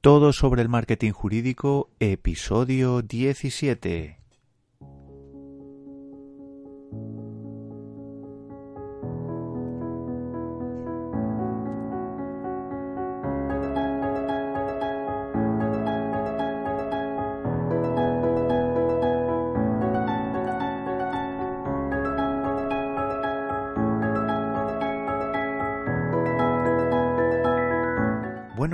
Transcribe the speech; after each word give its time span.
Todo 0.00 0.32
sobre 0.32 0.62
el 0.62 0.70
marketing 0.70 1.12
jurídico, 1.12 1.90
episodio 2.00 3.02
17. 3.02 4.19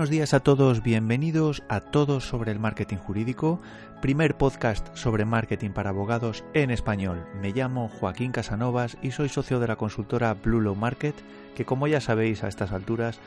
Buenos 0.06 0.18
días 0.18 0.34
a 0.34 0.40
todos, 0.40 0.84
bienvenidos 0.84 1.64
a 1.68 1.80
Todos 1.80 2.28
sobre 2.28 2.52
el 2.52 2.60
Marketing 2.60 2.96
Jurídico, 2.96 3.60
primer 4.00 4.36
podcast 4.36 4.86
sobre 4.96 5.24
marketing 5.24 5.70
para 5.70 5.90
abogados 5.90 6.44
en 6.54 6.70
español. 6.70 7.26
Me 7.42 7.50
llamo 7.50 7.88
Joaquín 7.88 8.30
Casanovas 8.30 8.98
y 9.02 9.10
soy 9.10 9.28
socio 9.28 9.58
de 9.58 9.66
la 9.66 9.74
consultora 9.74 10.32
Blue 10.34 10.60
Law 10.60 10.76
Market, 10.76 11.16
que 11.56 11.64
como 11.64 11.88
ya 11.88 12.00
sabéis 12.00 12.44
a 12.44 12.48
estas 12.48 12.70
alturas 12.70 13.18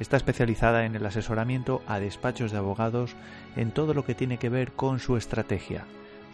está 0.00 0.16
especializada 0.16 0.86
en 0.86 0.96
el 0.96 1.04
asesoramiento 1.04 1.82
a 1.86 1.98
despachos 1.98 2.52
de 2.52 2.56
abogados 2.56 3.14
en 3.54 3.70
todo 3.70 3.92
lo 3.92 4.06
que 4.06 4.14
tiene 4.14 4.38
que 4.38 4.48
ver 4.48 4.72
con 4.72 5.00
su 5.00 5.18
estrategia, 5.18 5.84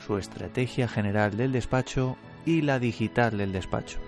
su 0.06 0.19
estrategia 0.19 0.86
general 0.86 1.36
del 1.36 1.50
despacho 1.50 2.16
y 2.47 2.62
la 2.62 2.78
digital 2.78 3.38
del 3.38 3.50
despacho. 3.50 3.98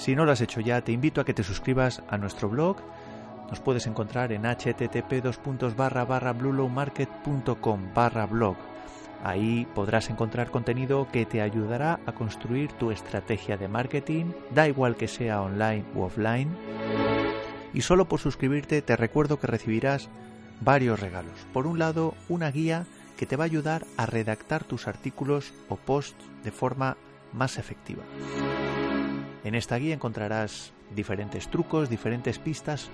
Si 0.00 0.16
no 0.16 0.24
lo 0.24 0.32
has 0.32 0.40
hecho 0.40 0.62
ya, 0.62 0.80
te 0.80 0.92
invito 0.92 1.20
a 1.20 1.26
que 1.26 1.34
te 1.34 1.42
suscribas 1.42 2.02
a 2.08 2.16
nuestro 2.16 2.48
blog. 2.48 2.78
Nos 3.50 3.60
puedes 3.60 3.86
encontrar 3.86 4.32
en 4.32 4.44
http 4.44 5.22
bluelowmarket.com 6.38 7.94
barra 7.94 8.24
blog. 8.24 8.56
Ahí 9.22 9.66
podrás 9.74 10.08
encontrar 10.08 10.50
contenido 10.50 11.06
que 11.12 11.26
te 11.26 11.42
ayudará 11.42 12.00
a 12.06 12.12
construir 12.12 12.72
tu 12.72 12.90
estrategia 12.90 13.58
de 13.58 13.68
marketing, 13.68 14.32
da 14.54 14.66
igual 14.66 14.96
que 14.96 15.06
sea 15.06 15.42
online 15.42 15.84
u 15.94 16.00
offline. 16.00 16.56
Y 17.74 17.82
solo 17.82 18.06
por 18.08 18.20
suscribirte 18.20 18.80
te 18.80 18.96
recuerdo 18.96 19.38
que 19.38 19.48
recibirás 19.48 20.08
varios 20.62 20.98
regalos. 20.98 21.46
Por 21.52 21.66
un 21.66 21.78
lado, 21.78 22.14
una 22.30 22.50
guía 22.50 22.86
que 23.18 23.26
te 23.26 23.36
va 23.36 23.44
a 23.44 23.52
ayudar 23.52 23.84
a 23.98 24.06
redactar 24.06 24.64
tus 24.64 24.88
artículos 24.88 25.52
o 25.68 25.76
posts 25.76 26.24
de 26.42 26.52
forma 26.52 26.96
más 27.34 27.58
efectiva. 27.58 28.04
En 29.44 29.54
esta 29.54 29.76
guía 29.76 29.94
encontrarás 29.94 30.72
diferentes 30.94 31.48
trucos, 31.48 31.88
diferentes 31.88 32.38
pistas 32.38 32.90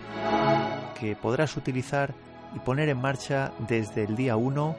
que 0.99 1.17
podrás 1.17 1.57
utilizar 1.57 2.15
y 2.55 2.59
poner 2.61 2.89
en 2.89 3.01
marcha 3.01 3.53
desde 3.69 4.05
el 4.05 4.17
día 4.17 4.37
1 4.37 4.77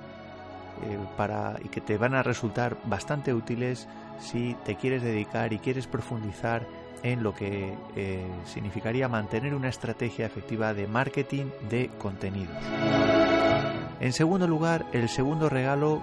eh, 0.83 1.60
y 1.64 1.67
que 1.70 1.82
te 1.82 1.98
van 1.98 2.16
a 2.16 2.23
resultar 2.23 2.78
bastante 2.86 3.33
útiles 3.33 3.88
si 4.20 4.55
te 4.66 4.76
quieres 4.76 5.04
dedicar 5.04 5.52
y 5.54 5.60
quieres 5.60 5.88
profundizar 5.88 6.66
en 7.04 7.22
lo 7.22 7.33
que 7.33 7.73
eh, 7.95 8.26
significaría 8.45 9.08
mantener 9.08 9.54
una 9.54 9.70
estrategia 9.70 10.26
efectiva 10.26 10.73
de 10.73 10.88
marketing 10.88 11.45
de 11.70 11.89
contenidos. 11.99 12.58
En 13.99 14.14
segundo 14.14 14.48
lugar, 14.48 14.86
el 14.94 15.10
segundo 15.10 15.49
regalo 15.49 16.02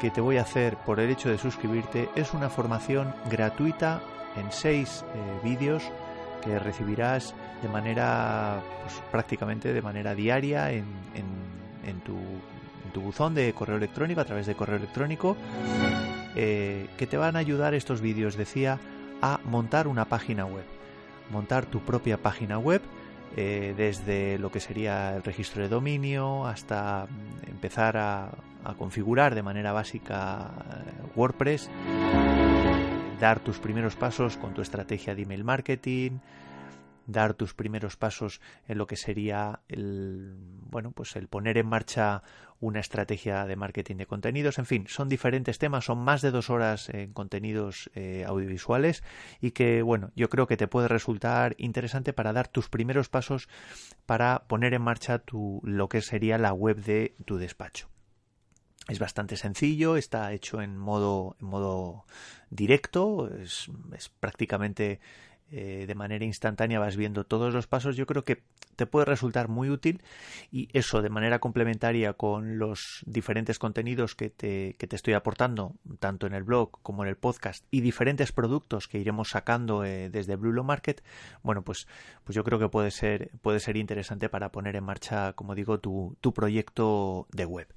que 0.00 0.10
te 0.10 0.20
voy 0.20 0.36
a 0.38 0.42
hacer 0.42 0.76
por 0.78 1.00
el 1.00 1.10
hecho 1.10 1.30
de 1.30 1.38
suscribirte 1.38 2.08
es 2.16 2.34
una 2.34 2.50
formación 2.50 3.14
gratuita 3.30 4.02
en 4.38 4.52
seis 4.52 5.04
eh, 5.14 5.40
vídeos 5.42 5.82
que 6.42 6.58
recibirás 6.58 7.34
de 7.62 7.68
manera 7.68 8.60
pues, 8.82 8.94
prácticamente 9.10 9.72
de 9.72 9.82
manera 9.82 10.14
diaria 10.14 10.70
en, 10.72 10.84
tu, 12.04 12.16
tu, 12.92 13.00
buzón 13.00 13.34
de 13.34 13.52
correo 13.52 13.76
electrónico 13.76 14.20
a 14.20 14.24
través 14.24 14.46
de 14.46 14.54
correo 14.54 14.76
electrónico 14.76 15.36
eh, 16.34 16.86
que 16.96 17.06
te 17.06 17.16
van 17.16 17.36
a 17.36 17.40
ayudar 17.40 17.74
estos 17.74 18.00
vídeos 18.00 18.36
decía 18.36 18.78
a 19.22 19.40
montar 19.44 19.88
una 19.88 20.04
página 20.04 20.44
web 20.44 20.64
montar 21.30 21.66
tu 21.66 21.80
propia 21.80 22.18
página 22.18 22.58
web 22.58 22.82
eh, 23.36 23.74
desde 23.76 24.38
lo 24.38 24.50
que 24.50 24.60
sería 24.60 25.16
el 25.16 25.22
registro 25.22 25.62
de 25.62 25.68
dominio 25.68 26.46
hasta 26.46 27.06
empezar 27.46 27.96
a, 27.96 28.30
a 28.64 28.74
configurar 28.74 29.34
de 29.34 29.42
manera 29.42 29.72
básica 29.72 30.50
WordPress 31.14 31.70
dar 33.20 33.40
tus 33.40 33.58
primeros 33.58 33.96
pasos 33.96 34.36
con 34.36 34.52
tu 34.52 34.60
estrategia 34.60 35.14
de 35.14 35.22
email 35.22 35.44
marketing, 35.44 36.18
dar 37.06 37.34
tus 37.34 37.54
primeros 37.54 37.96
pasos 37.96 38.40
en 38.68 38.78
lo 38.78 38.86
que 38.86 38.96
sería 38.96 39.60
el 39.68 40.34
bueno 40.70 40.90
pues 40.90 41.16
el 41.16 41.28
poner 41.28 41.56
en 41.56 41.66
marcha 41.66 42.22
una 42.58 42.80
estrategia 42.80 43.46
de 43.46 43.56
marketing 43.56 43.96
de 43.96 44.06
contenidos. 44.06 44.58
En 44.58 44.66
fin 44.66 44.86
son 44.88 45.08
diferentes 45.08 45.58
temas 45.58 45.84
son 45.84 45.98
más 45.98 46.20
de 46.20 46.30
dos 46.30 46.50
horas 46.50 46.88
en 46.90 47.12
contenidos 47.12 47.90
eh, 47.94 48.24
audiovisuales 48.26 49.02
y 49.40 49.52
que 49.52 49.82
bueno 49.82 50.10
yo 50.16 50.28
creo 50.28 50.46
que 50.46 50.56
te 50.56 50.68
puede 50.68 50.88
resultar 50.88 51.54
interesante 51.58 52.12
para 52.12 52.32
dar 52.32 52.48
tus 52.48 52.68
primeros 52.68 53.08
pasos 53.08 53.48
para 54.04 54.44
poner 54.46 54.74
en 54.74 54.82
marcha 54.82 55.20
tu 55.20 55.60
lo 55.64 55.88
que 55.88 56.02
sería 56.02 56.38
la 56.38 56.52
web 56.52 56.82
de 56.82 57.14
tu 57.24 57.38
despacho 57.38 57.88
es 58.88 58.98
bastante 58.98 59.36
sencillo, 59.36 59.96
está 59.96 60.32
hecho 60.32 60.62
en 60.62 60.76
modo, 60.76 61.36
en 61.40 61.46
modo 61.46 62.04
directo, 62.50 63.28
es, 63.28 63.70
prácticamente 64.20 65.00
eh, 65.50 65.84
de 65.86 65.94
manera 65.94 66.24
instantánea 66.24 66.80
vas 66.80 66.96
viendo 66.96 67.24
todos 67.24 67.52
los 67.54 67.66
pasos. 67.66 67.96
Yo 67.96 68.06
creo 68.06 68.24
que 68.24 68.42
te 68.76 68.86
puede 68.86 69.06
resultar 69.06 69.48
muy 69.48 69.70
útil 69.70 70.02
y 70.52 70.68
eso 70.72 71.02
de 71.02 71.08
manera 71.08 71.38
complementaria 71.38 72.12
con 72.12 72.58
los 72.58 73.02
diferentes 73.06 73.58
contenidos 73.58 74.14
que 74.14 74.30
te, 74.30 74.74
que 74.78 74.86
te 74.86 74.96
estoy 74.96 75.14
aportando, 75.14 75.74
tanto 75.98 76.26
en 76.26 76.34
el 76.34 76.44
blog 76.44 76.78
como 76.82 77.02
en 77.02 77.08
el 77.08 77.16
podcast 77.16 77.64
y 77.70 77.80
diferentes 77.80 78.32
productos 78.32 78.86
que 78.86 78.98
iremos 78.98 79.30
sacando 79.30 79.84
eh, 79.84 80.10
desde 80.10 80.36
Blue 80.36 80.62
Market, 80.62 81.02
bueno, 81.42 81.62
pues, 81.62 81.88
pues 82.24 82.36
yo 82.36 82.44
creo 82.44 82.58
que 82.58 82.68
puede 82.68 82.90
ser, 82.90 83.30
puede 83.40 83.60
ser 83.60 83.76
interesante 83.76 84.28
para 84.28 84.52
poner 84.52 84.76
en 84.76 84.84
marcha, 84.84 85.32
como 85.32 85.54
digo, 85.54 85.80
tu, 85.80 86.16
tu 86.20 86.32
proyecto 86.34 87.26
de 87.32 87.46
web. 87.46 87.68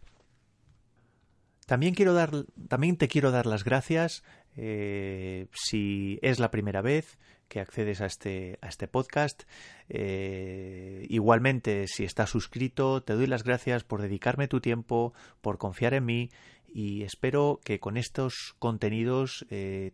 También, 1.70 1.94
quiero 1.94 2.16
dar, 2.16 2.32
también 2.68 2.98
te 2.98 3.08
quiero 3.08 3.30
dar 3.30 3.46
las 3.46 3.64
gracias 3.64 4.24
eh, 4.58 5.46
si 5.54 6.18
es 6.24 6.40
la 6.40 6.50
primera 6.50 6.82
vez 6.82 7.20
que 7.48 7.60
accedes 7.60 8.02
a 8.02 8.08
este, 8.08 8.58
a 8.64 8.70
este 8.70 8.88
podcast. 8.88 9.44
Eh, 9.88 11.06
igualmente, 11.10 11.86
si 11.86 12.06
estás 12.06 12.32
suscrito, 12.32 13.04
te 13.04 13.14
doy 13.14 13.28
las 13.28 13.44
gracias 13.44 13.84
por 13.84 14.02
dedicarme 14.02 14.48
tu 14.48 14.62
tiempo, 14.62 15.14
por 15.42 15.60
confiar 15.60 15.94
en 15.94 16.06
mí 16.06 16.32
y 16.74 17.04
espero 17.04 17.60
que 17.64 17.80
con 17.80 17.98
estos 17.98 18.56
contenidos 18.58 19.46
eh, 19.52 19.92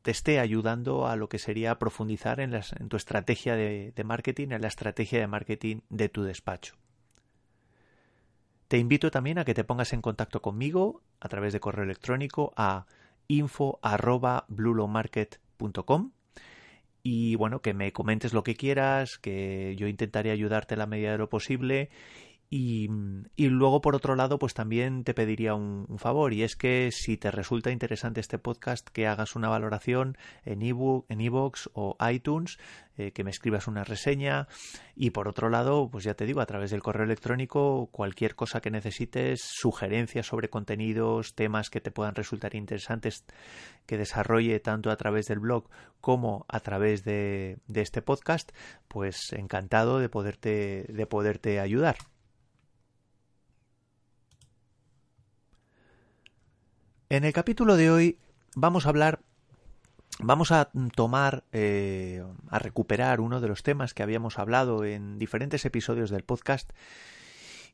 te 0.00 0.12
esté 0.12 0.40
ayudando 0.40 1.08
a 1.08 1.16
lo 1.16 1.28
que 1.28 1.38
sería 1.38 1.78
profundizar 1.78 2.40
en, 2.40 2.54
en 2.54 2.88
tu 2.88 2.96
estrategia 2.96 3.54
de 3.54 4.02
marketing, 4.02 4.48
en 4.52 4.62
la 4.62 4.68
estrategia 4.68 5.20
de 5.20 5.26
marketing 5.26 5.80
de 5.90 6.08
tu 6.08 6.22
despacho. 6.22 6.74
Te 8.68 8.76
invito 8.76 9.10
también 9.10 9.38
a 9.38 9.46
que 9.46 9.54
te 9.54 9.64
pongas 9.64 9.94
en 9.94 10.02
contacto 10.02 10.42
conmigo 10.42 11.00
a 11.20 11.28
través 11.28 11.54
de 11.54 11.60
correo 11.60 11.84
electrónico 11.84 12.52
a 12.54 12.84
info@blulomarket.com 13.26 16.12
y 17.02 17.34
bueno, 17.36 17.62
que 17.62 17.72
me 17.72 17.94
comentes 17.94 18.34
lo 18.34 18.42
que 18.42 18.56
quieras, 18.56 19.16
que 19.16 19.74
yo 19.76 19.86
intentaré 19.86 20.30
ayudarte 20.30 20.74
a 20.74 20.76
la 20.76 20.84
medida 20.86 21.12
de 21.12 21.18
lo 21.18 21.30
posible 21.30 21.88
y, 22.50 22.88
luego, 23.36 23.82
por 23.82 23.94
otro 23.94 24.16
lado, 24.16 24.38
pues 24.38 24.54
también 24.54 25.04
te 25.04 25.12
pediría 25.12 25.54
un, 25.54 25.98
favor, 25.98 26.32
y 26.32 26.42
es 26.42 26.56
que 26.56 26.90
si 26.92 27.18
te 27.18 27.30
resulta 27.30 27.70
interesante 27.70 28.20
este 28.20 28.38
podcast, 28.38 28.88
que 28.88 29.06
hagas 29.06 29.36
una 29.36 29.48
valoración 29.48 30.16
en 30.44 30.62
ebook, 30.62 31.04
en 31.10 31.20
o 31.74 31.96
iTunes, 32.10 32.58
eh, 32.96 33.12
que 33.12 33.22
me 33.22 33.30
escribas 33.30 33.68
una 33.68 33.84
reseña 33.84 34.48
y 34.96 35.10
por 35.10 35.28
otro 35.28 35.50
lado, 35.50 35.88
pues 35.90 36.04
ya 36.04 36.14
te 36.14 36.24
digo, 36.24 36.40
a 36.40 36.46
través 36.46 36.70
del 36.70 36.82
correo 36.82 37.04
electrónico, 37.04 37.90
cualquier 37.92 38.34
cosa 38.34 38.60
que 38.60 38.70
necesites, 38.70 39.40
sugerencias 39.42 40.26
sobre 40.26 40.48
contenidos, 40.48 41.34
temas 41.34 41.68
que 41.70 41.80
te 41.80 41.90
puedan 41.90 42.14
resultar 42.14 42.54
interesantes 42.54 43.24
que 43.86 43.98
desarrolle 43.98 44.58
tanto 44.58 44.90
a 44.90 44.96
través 44.96 45.26
del 45.26 45.38
blog 45.38 45.68
como 46.00 46.46
a 46.48 46.60
través 46.60 47.04
de, 47.04 47.58
de 47.66 47.82
este 47.82 48.02
podcast, 48.02 48.52
pues 48.88 49.32
encantado 49.32 49.98
de 49.98 50.08
poderte, 50.08 50.86
de 50.88 51.06
poderte 51.06 51.60
ayudar. 51.60 51.96
En 57.10 57.24
el 57.24 57.32
capítulo 57.32 57.76
de 57.76 57.90
hoy 57.90 58.18
vamos 58.54 58.84
a 58.84 58.90
hablar 58.90 59.20
Vamos 60.20 60.50
a 60.50 60.70
tomar, 60.96 61.44
eh, 61.52 62.24
a 62.48 62.58
recuperar 62.58 63.20
uno 63.20 63.40
de 63.40 63.46
los 63.46 63.62
temas 63.62 63.94
que 63.94 64.02
habíamos 64.02 64.36
hablado 64.40 64.84
en 64.84 65.16
diferentes 65.16 65.64
episodios 65.64 66.10
del 66.10 66.24
podcast 66.24 66.72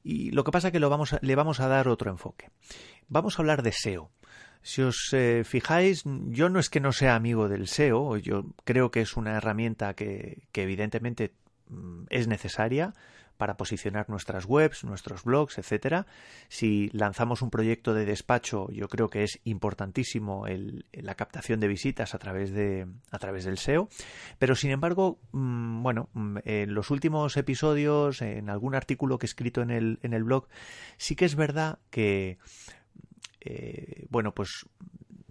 y 0.03 0.31
lo 0.31 0.45
que 0.45 0.51
pasa 0.51 0.71
que 0.71 0.79
lo 0.79 0.91
vamos 0.91 1.17
le 1.23 1.35
vamos 1.37 1.61
a 1.61 1.69
dar 1.69 1.89
otro 1.89 2.11
enfoque. 2.11 2.51
Vamos 3.09 3.39
a 3.39 3.43
hablar 3.43 3.63
de 3.63 3.73
SEO. 3.73 4.11
Si 4.61 4.83
os 4.83 5.09
eh, 5.13 5.43
fijáis, 5.45 6.03
yo 6.05 6.51
no 6.51 6.61
es 6.61 6.69
que 6.69 6.81
no 6.81 6.93
sea 6.93 7.15
amigo 7.15 7.49
del 7.49 7.67
SEO, 7.67 8.19
yo 8.19 8.45
creo 8.65 8.91
que 8.91 9.01
es 9.01 9.17
una 9.17 9.39
herramienta 9.39 9.95
que, 9.95 10.43
que 10.53 10.65
evidentemente 10.65 11.33
mm, 11.71 12.05
es 12.11 12.29
necesaria, 12.29 12.93
para 13.45 13.59
posicionar 13.59 14.09
nuestras 14.09 14.47
webs, 14.47 14.85
nuestros 14.85 15.23
blogs, 15.23 15.59
etcétera. 15.59 16.07
Si 16.49 16.89
lanzamos 16.95 17.43
un 17.43 17.51
proyecto 17.51 17.93
de 17.93 18.07
despacho, 18.07 18.71
yo 18.71 18.89
creo 18.89 19.11
que 19.11 19.23
es 19.23 19.39
importantísimo 19.45 20.47
la 20.93 21.15
captación 21.15 21.61
de 21.61 21.69
visitas 21.69 22.15
a 22.15 22.19
través 22.19 22.53
de 22.53 22.87
a 23.11 23.19
través 23.19 23.45
del 23.45 23.59
SEO. 23.59 23.91
Pero 24.39 24.55
sin 24.55 24.71
embargo, 24.71 25.19
mm, 25.33 25.83
bueno, 25.83 26.09
mm, 26.15 26.39
en 26.45 26.73
los 26.73 26.91
últimos 26.91 27.37
episodios, 27.37 28.23
en 28.23 28.49
algún 28.49 28.75
artículo 28.75 29.19
que 29.19 29.27
he 29.27 29.29
escrito 29.29 29.61
en 29.61 29.71
el, 29.71 29.99
en 30.01 30.15
el 30.15 30.25
blog, 30.25 30.49
sí 30.97 31.15
que 31.15 31.27
es 31.27 31.35
verdad 31.35 31.81
que 31.91 32.39
eh, 33.43 34.07
bueno, 34.09 34.33
pues 34.33 34.65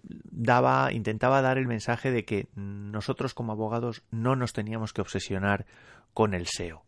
daba, 0.04 0.94
intentaba 0.94 1.42
dar 1.42 1.57
el 1.57 1.65
mensaje 1.65 2.12
de 2.12 2.25
que 2.25 2.48
nosotros 2.54 3.33
como 3.33 3.54
abogados 3.54 4.04
no 4.12 4.36
nos 4.36 4.54
teníamos 4.54 4.94
que 4.94 5.01
obsesionar 5.01 5.65
con 6.13 6.36
el 6.36 6.45
SEO. 6.45 6.83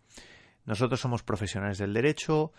Nosotros 0.66 1.00
somos 1.00 1.24
profesionales 1.24 1.78
del 1.78 1.94
derecho 1.94 2.52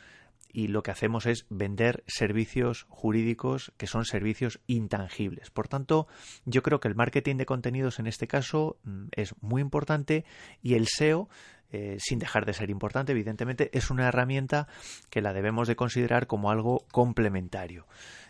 y 0.52 0.68
lo 0.68 0.82
que 0.82 0.90
hacemos 0.90 1.26
es 1.26 1.46
vender 1.50 2.02
servicios 2.06 2.86
jurídicos 2.88 3.72
que 3.76 3.86
son 3.86 4.04
servicios 4.04 4.60
intangibles. 4.66 5.50
Por 5.50 5.68
tanto, 5.68 6.06
yo 6.44 6.62
creo 6.62 6.80
que 6.80 6.88
el 6.88 6.94
marketing 6.94 7.36
de 7.36 7.46
contenidos 7.46 7.98
en 7.98 8.06
este 8.06 8.26
caso 8.26 8.78
mm, 8.84 9.08
es 9.12 9.34
muy 9.40 9.60
importante 9.60 10.24
y 10.62 10.74
el 10.74 10.86
SEO 10.86 11.28
eh, 11.76 11.96
sin 12.00 12.18
dejar 12.18 12.46
de 12.46 12.54
ser 12.54 12.70
importante, 12.70 13.12
evidentemente, 13.12 13.68
es 13.76 13.90
una 13.90 14.08
herramienta 14.08 14.66
que 15.10 15.20
la 15.20 15.34
debemos 15.34 15.68
de 15.68 15.76
considerar 15.76 16.26
como 16.26 16.50
algo 16.50 16.86
complementario 16.90 17.86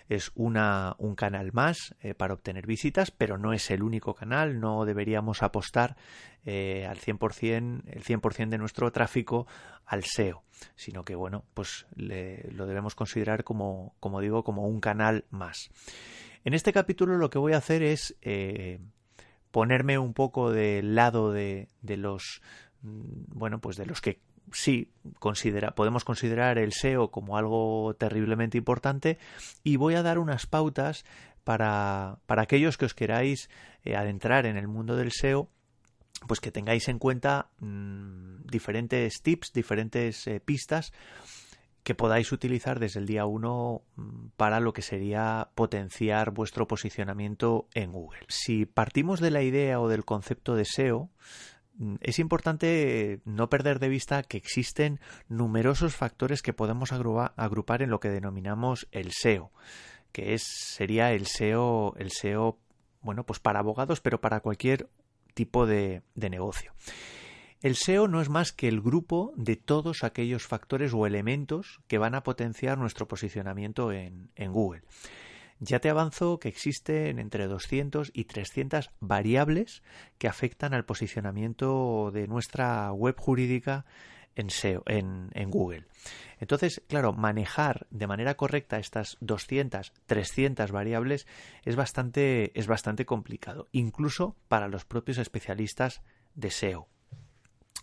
es 0.09 0.31
una, 0.37 0.95
un 0.99 1.17
canal 1.17 1.53
más 1.53 1.97
eh, 2.01 2.15
para 2.15 2.35
obtener 2.35 2.67
visitas, 2.67 3.11
pero 3.11 3.39
no 3.39 3.53
es 3.53 3.71
el 3.73 3.83
único 3.83 4.15
canal, 4.15 4.61
no 4.61 4.85
deberíamos 4.85 5.43
apostar 5.43 5.97
eh, 6.45 6.87
al 6.89 6.99
100%, 6.99 7.83
el 7.87 8.05
100% 8.05 8.49
de 8.49 8.59
nuestro 8.59 8.91
tráfico 8.93 9.49
al 9.85 10.05
SEO, 10.05 10.45
sino 10.77 11.05
que 11.05 11.17
bueno, 11.17 11.45
pues 11.55 11.87
lo 11.97 12.67
debemos 12.67 12.95
considerar 12.95 13.43
como, 13.43 13.97
como 13.99 14.21
digo, 14.21 14.45
como 14.45 14.69
un 14.69 14.81
canal 14.81 15.25
más. 15.31 15.71
En 16.45 16.55
este 16.55 16.73
capítulo 16.73 17.17
lo 17.17 17.31
que 17.31 17.39
voy 17.39 17.55
a 17.55 17.59
hacer 17.59 17.83
es 17.83 18.17
ponerme 19.57 19.97
un 19.97 20.13
poco 20.13 20.53
del 20.53 20.95
lado 20.95 21.33
de, 21.33 21.69
los 21.83 22.43
bueno, 23.29 23.61
pues 23.61 23.77
de 23.77 23.87
los 23.87 24.01
que 24.01 24.21
sí 24.53 24.91
considera, 25.19 25.75
podemos 25.75 26.05
considerar 26.05 26.59
el 26.59 26.73
SEO 26.73 27.11
como 27.11 27.37
algo 27.37 27.95
terriblemente 27.99 28.59
importante 28.59 29.19
y 29.65 29.77
voy 29.77 29.95
a 29.95 30.03
dar 30.03 30.19
unas 30.19 30.47
pautas 30.47 31.05
para, 31.45 32.19
para 32.27 32.43
aquellos 32.43 32.77
que 32.77 32.85
os 32.85 32.95
queráis 32.95 33.51
eh, 33.85 33.97
adentrar 33.97 34.47
en 34.47 34.57
el 34.57 34.69
mundo 34.69 34.97
del 34.97 35.13
SEO 35.13 35.49
pues 36.27 36.41
que 36.41 36.51
tengáis 36.51 36.89
en 36.89 36.99
cuenta 36.99 37.51
mm, 37.61 38.47
diferentes 38.47 39.21
tips, 39.23 39.53
diferentes 39.53 40.27
eh, 40.27 40.41
pistas 40.41 40.93
que 41.83 41.95
podáis 41.95 42.33
utilizar 42.33 42.81
desde 42.81 43.01
el 43.01 43.07
día 43.07 43.27
1 43.27 43.83
mm, 43.97 44.27
para 44.37 44.61
lo 44.61 44.73
que 44.73 44.83
sería 44.83 45.51
potenciar 45.55 46.31
vuestro 46.31 46.67
posicionamiento 46.67 47.69
en 47.75 47.93
Google. 47.93 48.21
Si 48.29 48.65
partimos 48.65 49.21
de 49.21 49.31
la 49.31 49.43
idea 49.43 49.81
o 49.81 49.89
del 49.89 50.05
concepto 50.05 50.57
de 50.57 50.65
SEO, 50.65 51.11
Mm, 51.11 51.56
es 52.01 52.19
importante 52.19 53.21
no 53.25 53.49
perder 53.49 53.79
de 53.79 53.89
vista 53.89 54.23
que 54.23 54.37
existen 54.37 55.01
numerosos 55.29 55.95
factores 55.95 56.43
que 56.43 56.53
podemos 56.53 56.93
agrupar 56.93 57.83
en 57.83 57.91
lo 57.91 58.01
que 58.01 58.09
denominamos 58.09 58.89
el 58.93 59.13
SEO, 59.13 59.53
que 60.13 60.35
es, 60.35 60.45
sería 60.47 61.13
el 61.13 61.27
SEO, 61.27 61.95
el 61.99 62.11
SEO, 62.11 62.59
bueno, 63.03 63.25
pues 63.25 63.41
para 63.41 63.61
abogados, 63.61 64.01
pero 64.01 64.21
para 64.21 64.41
cualquier 64.41 64.89
tipo 65.35 65.67
de, 65.67 66.03
negocio. 66.15 66.73
El 67.61 67.77
SEO 67.77 68.09
no 68.09 68.21
es 68.21 68.29
más 68.29 68.53
que 68.53 68.69
el 68.69 68.81
grupo 68.81 69.33
de 69.37 69.57
todos 69.57 70.05
aquellos 70.05 70.47
factores 70.47 70.93
o 70.95 71.07
elementos 71.07 71.81
que 71.89 71.99
van 71.99 72.15
a 72.15 72.23
potenciar 72.23 72.79
nuestro 72.79 73.09
posicionamiento 73.09 73.93
en 73.93 74.53
Google. 74.53 74.83
Ya 75.59 75.81
te 75.81 75.89
avanzo 75.89 76.39
que 76.39 76.49
existen 76.49 77.19
entre 77.19 77.47
200 77.47 78.11
y 78.13 78.25
300 78.25 78.91
variables 79.01 79.83
que 80.19 80.29
afectan 80.29 80.75
al 80.75 80.85
posicionamiento 80.85 82.11
de 82.13 82.29
nuestra 82.29 82.93
web 82.93 83.17
jurídica 83.19 83.87
en, 84.35 84.51
SEO, 84.51 84.83
en, 84.87 85.31
Google. 85.51 85.87
Entonces, 86.39 86.83
claro, 86.89 87.15
manejar 87.15 87.87
de 87.91 88.07
manera 88.07 88.37
correcta 88.37 88.79
estas 88.79 89.17
200, 89.21 89.95
300 90.05 90.71
variables 90.73 91.27
es 91.65 91.75
bastante, 91.75 92.53
es 92.59 92.67
bastante 92.67 93.07
complicado, 93.07 93.67
incluso 93.73 94.37
para 94.49 94.69
los 94.69 94.85
propios 94.85 95.17
especialistas 95.17 96.03
de 96.35 96.51
SEO. 96.51 96.87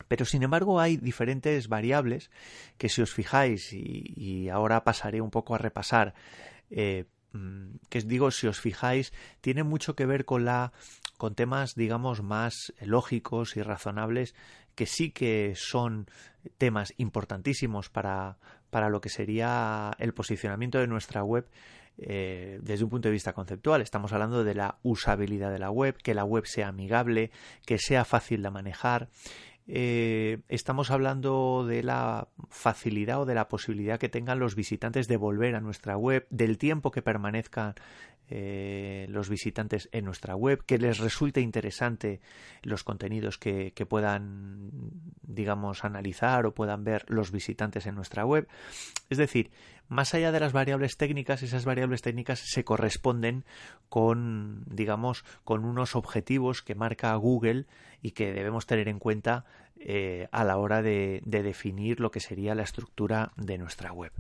Pero 0.08 0.26
sin 0.26 0.44
embargo 0.44 0.80
hay 0.80 0.98
diferentes 0.98 1.68
variables 1.69 2.30
que 2.78 2.90
si 2.90 3.02
os 3.02 3.14
fijáis 3.14 3.74
y, 3.74 4.50
ahora 4.50 4.84
pasaré 4.84 5.22
un 5.22 5.31
poco 5.31 5.56
a 5.56 5.58
repasar 5.58 6.14
eh, 6.69 7.06
que 7.89 8.01
digo, 8.01 8.31
si 8.31 8.47
os 8.47 8.59
fijáis, 8.59 9.13
tiene 9.41 9.63
mucho 9.63 9.95
que 9.95 10.06
ver 10.06 10.25
con 10.25 10.45
la 10.45 10.71
con 11.18 11.35
temas, 11.35 11.75
digamos, 11.75 12.21
más 12.21 12.74
lógicos 12.81 13.56
y 13.56 13.62
razonables 13.62 14.35
que 14.75 14.85
sí 14.85 15.12
que 15.12 15.53
son 15.56 16.07
temas 16.57 16.94
importantísimos 16.97 17.89
para, 17.89 18.38
para 18.69 18.89
lo 18.89 19.01
que 19.01 19.09
sería 19.09 19.91
el 20.00 20.13
posicionamiento 20.13 20.80
de 20.80 20.88
nuestra 20.88 21.24
web 21.24 21.47
eh, 21.97 22.59
desde 22.63 22.83
un 22.83 22.89
punto 22.89 23.07
de 23.07 23.13
vista 23.13 23.33
conceptual. 23.33 23.81
Estamos 23.81 24.12
hablando 24.13 24.44
de 24.44 24.56
la 24.56 24.80
usabilidad 24.81 25.51
de 25.51 25.59
la 25.59 25.69
web, 25.69 25.95
que 25.95 26.15
la 26.15 26.25
web 26.25 26.45
sea 26.47 26.69
amigable, 26.69 27.31
que 27.65 27.77
sea 27.77 28.03
fácil 28.03 28.41
de 28.41 28.50
manejar, 28.50 29.09
eh, 29.68 30.39
estamos 30.49 30.92
hablando 30.92 31.66
de 31.66 31.83
la 31.83 32.28
facilidad 32.49 33.21
o 33.21 33.26
de 33.26 33.35
la 33.35 33.47
posibilidad 33.47 33.99
que 33.99 34.09
tengan 34.09 34.40
los 34.40 34.56
visitantes 34.56 35.07
de 35.07 35.18
volver 35.18 35.56
a 35.56 35.61
nuestra 35.61 35.97
web, 35.97 36.28
del 36.30 36.57
tiempo 36.57 36.92
que 36.92 37.02
permanezcan 37.02 37.76
eh, 38.30 39.06
los 39.09 39.30
visitantes 39.30 39.89
en 39.92 40.06
nuestra 40.06 40.35
web, 40.35 40.63
que 40.65 40.77
les 40.77 40.99
resulte 40.99 41.42
interesante 41.42 42.21
los 42.61 42.83
contenidos 42.83 43.37
que, 43.37 43.71
puedan, 43.87 44.71
digamos, 45.21 45.83
analizar 45.83 46.45
o 46.45 46.53
puedan 46.53 46.83
ver 46.83 47.06
los 47.09 47.31
visitantes 47.31 47.85
en 47.85 47.95
nuestra 47.95 48.25
web. 48.25 48.47
Es 49.09 49.18
decir, 49.18 49.51
más 49.87 50.13
allá 50.13 50.31
de 50.31 50.39
las 50.39 50.53
variables 50.53 50.97
técnicas, 50.97 51.44
esas 51.44 51.65
variables 51.65 52.01
técnicas 52.01 52.39
se 52.39 52.63
corresponden 52.63 53.44
con, 53.89 54.63
digamos, 54.68 55.25
con 55.44 55.65
unos 55.65 55.95
objetivos 55.95 56.61
que 56.61 56.75
marca 56.75 57.13
Google 57.15 57.65
y 58.01 58.11
que 58.11 58.31
debemos 58.31 58.65
tener 58.65 58.87
en 58.87 58.99
cuenta 58.99 59.45
eh, 59.77 60.27
a 60.31 60.44
la 60.44 60.57
hora 60.57 60.81
de 60.81 61.21
definir 61.25 61.99
lo 61.99 62.09
que 62.09 62.19
sería 62.19 62.56
la 62.56 62.63
estructura 62.63 63.31
de 63.35 63.57
nuestra 63.57 63.92
web. 63.92 64.13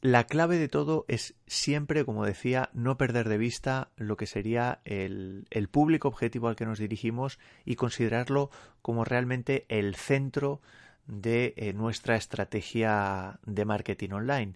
La 0.00 0.24
clave 0.24 0.58
de 0.58 0.68
todo 0.68 1.04
es 1.08 1.34
siempre, 1.48 2.04
como 2.04 2.24
decía, 2.24 2.70
no 2.72 2.96
perder 2.96 3.28
de 3.28 3.36
vista 3.36 3.90
lo 3.96 4.16
que 4.16 4.26
sería 4.26 4.80
el, 4.84 5.46
público 5.72 6.06
objetivo 6.06 6.46
al 6.46 6.54
que 6.54 6.66
nos 6.66 6.78
dirigimos 6.78 7.40
y 7.64 7.74
considerarlo 7.74 8.50
como 8.80 9.04
realmente 9.04 9.66
el 9.68 9.96
centro 9.96 10.60
de 11.06 11.54
eh, 11.56 11.72
nuestra 11.72 12.14
estrategia 12.14 13.40
de 13.44 13.64
marketing 13.64 14.10
online. 14.10 14.52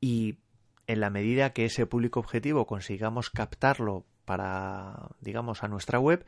Y 0.00 0.38
en 0.88 0.98
la 0.98 1.10
medida 1.10 1.52
que 1.52 1.66
ese 1.66 1.86
público 1.86 2.18
objetivo 2.18 2.66
consigamos 2.66 3.30
captarlo 3.30 4.04
para, 4.24 5.08
digamos, 5.20 5.62
a 5.62 5.68
nuestra 5.68 5.98
web, 5.98 6.24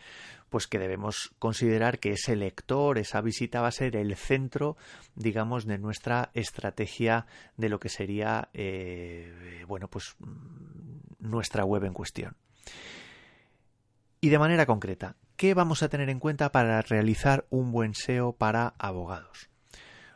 pues 0.51 0.67
que 0.67 0.79
debemos 0.79 1.33
considerar 1.39 1.99
que 1.99 2.13
ese 2.13 2.37
lector, 2.37 2.99
esa 2.99 3.21
visita 3.21 3.61
va 3.61 3.69
a 3.69 3.73
ser 3.73 3.97
el 3.97 4.15
centro, 4.17 4.77
digamos, 5.15 5.67
de 5.67 5.79
nuestra 5.79 6.31
estrategia 6.35 7.27
de 7.57 7.69
lo 7.69 7.81
que 7.81 7.89
sería, 7.89 8.49
eh, 8.53 9.65
bueno, 9.67 9.89
pues 9.89 10.17
mm, 10.19 11.29
nuestra 11.29 11.65
web 11.65 11.85
en 11.85 11.95
cuestión. 11.95 12.37
Y 14.21 14.31
de 14.31 14.39
manera 14.39 14.65
concreta, 14.65 15.17
¿qué 15.37 15.55
vamos 15.55 15.83
a 15.83 15.89
tener 15.89 16.09
en 16.09 16.19
cuenta 16.19 16.51
para 16.51 16.81
realizar 16.83 17.47
un 17.51 17.73
buen 17.73 17.95
SEO 17.95 18.33
para 18.33 18.75
abogados? 18.79 19.51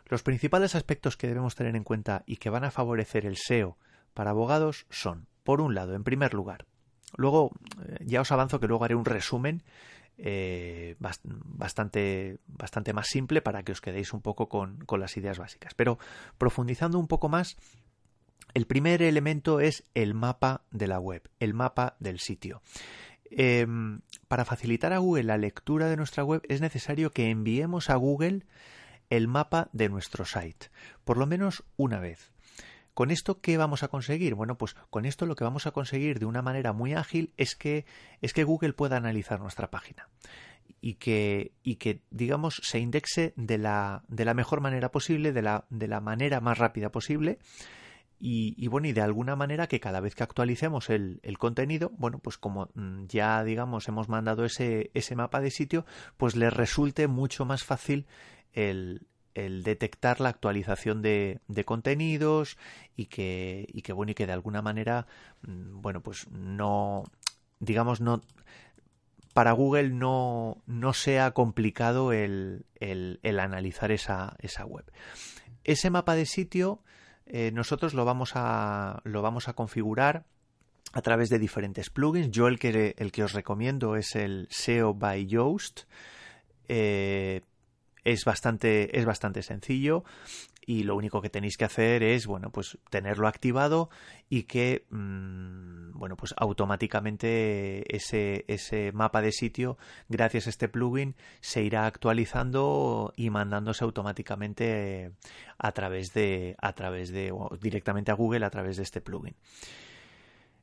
Los 0.07 0.23
principales 0.23 0.75
aspectos 0.75 1.19
que 1.19 1.27
debemos 1.27 1.55
tener 1.55 1.77
en 1.77 1.85
cuenta 1.85 2.23
y 2.27 2.37
que 2.37 2.49
van 2.49 2.65
a 2.65 2.71
favorecer 2.71 3.27
el 3.27 3.37
SEO 3.37 3.77
para 4.15 4.31
abogados 4.31 4.87
son, 4.89 5.27
por 5.45 5.61
un 5.61 5.75
lado, 5.75 5.95
en 5.95 6.05
primer 6.05 6.33
lugar, 6.33 6.65
luego 7.17 7.51
eh, 7.87 8.05
ya 8.05 8.21
os 8.21 8.33
avanzo 8.33 8.61
que 8.61 8.69
luego 8.69 8.85
haré 8.85 8.95
un 8.95 9.05
resumen 9.05 9.63
eh, 10.19 10.97
bastante, 10.99 12.39
bastante 12.47 12.93
más 12.93 13.07
simple 13.07 13.41
para 13.41 13.63
que 13.63 13.73
os 13.73 13.81
quedéis 13.81 14.13
un 14.13 14.21
poco 14.21 14.49
con, 14.49 14.79
con 14.85 15.01
las 15.01 15.17
ideas 15.17 15.39
básicas. 15.39 15.75
Pero 15.75 15.99
profundizando 16.39 16.99
un 16.99 17.07
poco 17.07 17.29
más, 17.29 17.57
el 18.55 18.67
primer 18.67 19.03
elemento 19.03 19.61
es 19.61 19.85
el 19.95 20.15
mapa 20.15 20.63
de 20.71 20.89
la 20.89 20.99
web, 20.99 21.29
el 21.39 21.55
mapa 21.55 21.97
del 22.01 22.19
sitio. 22.19 22.63
Em, 23.31 24.01
para 24.27 24.45
facilitar 24.45 24.93
a 24.93 24.99
Google 24.99 25.25
la 25.25 25.37
lectura 25.37 25.89
de 25.89 25.97
nuestra 25.97 26.25
web 26.25 26.43
es 26.49 26.61
necesario 26.61 27.11
que 27.11 27.31
enviemos 27.31 27.91
a 27.91 27.97
Google 27.97 28.47
el 29.11 29.29
mapa 29.29 29.69
de 29.73 29.89
nuestro 29.89 30.25
site, 30.25 30.71
por 31.05 31.19
lo 31.19 31.27
menos 31.27 31.65
una 31.77 32.01
vez. 32.01 32.33
¿Con 32.99 33.13
esto 33.13 33.41
qué 33.41 33.57
vamos 33.57 33.85
a 33.85 33.89
conseguir? 33.89 34.35
Bueno, 34.35 34.59
pues 34.59 34.75
con 34.91 35.05
esto 35.05 35.25
lo 35.25 35.37
que 35.37 35.45
vamos 35.45 35.69
a 35.69 35.71
conseguir 35.71 36.19
de 36.19 36.27
una 36.27 36.43
manera 36.43 36.73
muy 36.73 36.95
ágil 36.95 37.33
es 37.37 37.55
que, 37.55 37.87
es 38.23 38.33
que 38.33 38.43
Google 38.43 38.73
pueda 38.73 38.97
analizar 38.97 39.39
nuestra 39.39 39.71
página 39.71 40.09
y 40.81 40.95
que, 40.95 41.53
y 41.63 41.77
que 41.77 42.03
digamos, 42.11 42.61
se 42.65 42.81
indexe 42.81 43.35
de 43.37 43.57
la, 43.57 44.03
de 44.09 44.25
la 44.25 44.35
mejor 44.35 44.61
manera 44.61 44.91
posible, 44.91 45.33
de 45.33 45.43
la, 45.43 45.65
de 45.71 45.87
la 45.87 46.01
manera 46.01 46.41
más 46.41 46.59
rápida 46.59 46.91
posible. 46.91 47.39
Y, 48.19 48.67
bueno, 48.67 48.89
y 48.89 48.93
de 48.93 49.03
alguna 49.03 49.37
manera 49.37 49.69
que 49.69 49.79
cada 49.79 50.01
vez 50.01 50.17
que 50.17 50.25
actualicemos 50.25 50.91
el, 50.91 51.21
el, 51.23 51.39
contenido, 51.39 51.93
bueno, 51.99 52.19
pues 52.19 52.37
como 52.37 52.69
mm, 52.75 53.05
ya 53.07 53.45
digamos 53.45 53.87
hemos 53.87 54.09
mandado 54.09 54.45
ese, 54.45 54.91
ese 54.95 55.15
mapa 55.15 55.41
de 55.41 55.53
sitio, 55.53 55.87
pues 56.17 56.35
le 56.35 56.51
resulte 56.51 57.07
mucho 57.07 57.45
más 57.45 57.63
fácil 57.63 58.09
el, 58.55 59.07
el 59.35 59.63
detectar 59.63 60.21
la 60.21 60.29
actualización 60.29 61.03
de, 61.03 61.41
de 61.49 61.65
contenidos 61.65 62.57
y 62.97 63.07
que, 63.07 63.67
y 63.69 63.83
que 63.83 63.93
bueno 63.93 64.13
y 64.13 64.15
que 64.15 64.27
de 64.27 64.33
alguna 64.33 64.63
manera 64.63 65.07
mm, 65.43 65.81
bueno 65.81 66.03
pues 66.03 66.29
no 66.31 67.05
digamos 67.61 68.01
no 68.01 68.21
para 69.39 69.53
Google 69.53 69.91
no, 69.91 70.63
no 70.67 70.93
sea 70.93 71.31
complicado 71.31 72.13
el, 72.13 72.67
el, 72.81 73.39
analizar 73.39 73.93
esa, 73.93 74.37
esa, 74.41 74.65
web. 74.65 74.85
Ese 75.63 75.91
mapa 75.91 76.17
de 76.17 76.27
sitio 76.27 76.83
eh, 77.25 77.53
nosotros 77.53 77.95
lo 77.95 78.05
vamos 78.05 78.33
a 78.35 79.01
lo 79.05 79.23
vamos 79.23 79.47
a 79.47 79.53
configurar 79.53 80.25
a 80.93 81.03
través 81.03 81.29
de 81.29 81.39
diferentes 81.39 81.89
plugins. 81.91 82.31
Yo 82.31 82.49
el 82.49 82.59
que, 82.59 82.95
el 82.99 83.13
que 83.13 83.23
os 83.23 83.33
recomiendo 83.33 83.95
es 83.95 84.17
el 84.17 84.49
SEO 84.51 84.95
by 84.95 85.27
Yoast. 85.27 85.83
Eh, 86.69 87.43
es 88.13 88.25
bastante, 88.25 88.99
es 88.99 89.05
bastante 89.05 89.43
sencillo 89.43 90.05
y 90.69 90.83
lo 90.83 90.97
único 90.97 91.23
que 91.23 91.31
tenéis 91.31 91.57
que 91.57 91.65
hacer 91.65 92.03
es, 92.03 92.27
bueno, 92.27 92.51
pues 92.51 92.77
tenerlo 92.91 93.27
activado 93.27 93.89
y 94.29 94.43
que, 94.43 94.85
mm, 94.91 95.93
bueno, 95.99 96.15
pues 96.17 96.35
automáticamente 96.37 97.97
ese, 97.97 98.45
ese 98.49 98.93
mapa 98.93 99.23
de 99.23 99.33
sitio, 99.33 99.79
gracias 100.09 100.47
a 100.47 100.51
este 100.51 100.69
plugin, 100.69 101.17
se 101.41 101.63
irá 101.63 101.87
actualizando 101.87 103.15
y 103.17 103.31
mandándose 103.31 103.83
automáticamente 103.83 105.13
a 105.57 105.73
través 105.73 106.13
de, 106.13 106.55
a 106.61 106.75
través 106.75 107.13
de, 107.13 107.33
directamente 107.61 108.11
a 108.11 108.15
Google 108.15 108.45
a 108.45 108.51
través 108.51 108.77
de 108.77 108.83
este 108.83 109.01
plugin. 109.01 109.37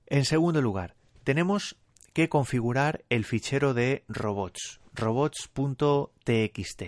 En 0.06 0.26
segundo 0.26 0.62
lugar, 0.62 0.94
tenemos 1.24 1.78
que 2.14 2.30
configurar 2.30 3.04
el 3.10 3.26
fichero 3.26 3.74
de 3.74 4.04
robots, 4.08 4.80
robots.txt. 4.96 6.84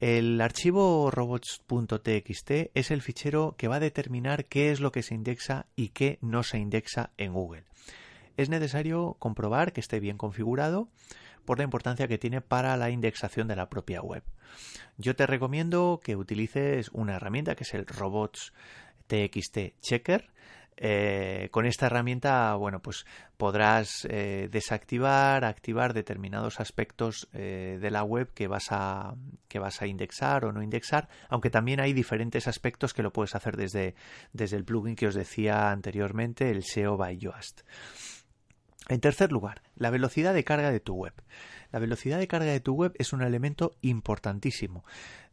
El 0.00 0.40
archivo 0.40 1.10
robots.txt 1.10 2.50
es 2.74 2.90
el 2.90 3.02
fichero 3.02 3.54
que 3.58 3.68
va 3.68 3.76
a 3.76 3.80
determinar 3.80 4.46
qué 4.46 4.70
es 4.70 4.80
lo 4.80 4.92
que 4.92 5.02
se 5.02 5.14
indexa 5.14 5.66
y 5.76 5.90
qué 5.90 6.18
no 6.22 6.42
se 6.42 6.58
indexa 6.58 7.10
en 7.18 7.34
Google. 7.34 7.64
Es 8.38 8.48
necesario 8.48 9.16
comprobar 9.18 9.74
que 9.74 9.80
esté 9.80 10.00
bien 10.00 10.16
configurado 10.16 10.88
por 11.44 11.58
la 11.58 11.64
importancia 11.64 12.08
que 12.08 12.16
tiene 12.16 12.40
para 12.40 12.76
la 12.78 12.90
indexación 12.90 13.46
de 13.46 13.56
la 13.56 13.68
propia 13.68 14.00
web. 14.00 14.22
Yo 14.96 15.14
te 15.14 15.26
recomiendo 15.26 16.00
que 16.02 16.16
utilices 16.16 16.88
una 16.92 17.16
herramienta 17.16 17.54
que 17.54 17.64
es 17.64 17.74
el 17.74 17.86
robots.txt 17.86 19.58
checker 19.80 20.30
eh, 20.82 21.48
con 21.50 21.66
esta 21.66 21.86
herramienta, 21.86 22.54
bueno, 22.54 22.80
pues 22.80 23.04
podrás 23.36 24.06
eh, 24.08 24.48
desactivar, 24.50 25.44
activar 25.44 25.92
determinados 25.92 26.58
aspectos 26.58 27.28
eh, 27.34 27.76
de 27.78 27.90
la 27.90 28.02
web 28.02 28.32
que 28.32 28.48
vas 28.48 28.68
a 28.70 29.14
que 29.46 29.58
vas 29.58 29.82
a 29.82 29.86
indexar 29.86 30.46
o 30.46 30.52
no 30.52 30.62
indexar, 30.62 31.10
aunque 31.28 31.50
también 31.50 31.80
hay 31.80 31.92
diferentes 31.92 32.48
aspectos 32.48 32.94
que 32.94 33.02
lo 33.02 33.12
puedes 33.12 33.34
hacer 33.34 33.58
desde, 33.58 33.94
desde 34.32 34.56
el 34.56 34.64
plugin 34.64 34.96
que 34.96 35.06
os 35.06 35.14
decía 35.14 35.70
anteriormente, 35.70 36.50
el 36.50 36.64
SEO 36.64 36.96
by 36.96 37.18
Yoast. 37.18 37.60
En 38.88 39.00
tercer 39.00 39.32
lugar, 39.32 39.60
la 39.76 39.90
velocidad 39.90 40.32
de 40.32 40.44
carga 40.44 40.70
de 40.70 40.80
tu 40.80 40.94
web. 40.94 41.12
La 41.72 41.78
velocidad 41.78 42.18
de 42.18 42.28
carga 42.28 42.52
de 42.52 42.60
tu 42.60 42.74
web 42.74 42.92
es 42.98 43.12
un 43.12 43.22
elemento 43.22 43.76
importantísimo 43.80 44.84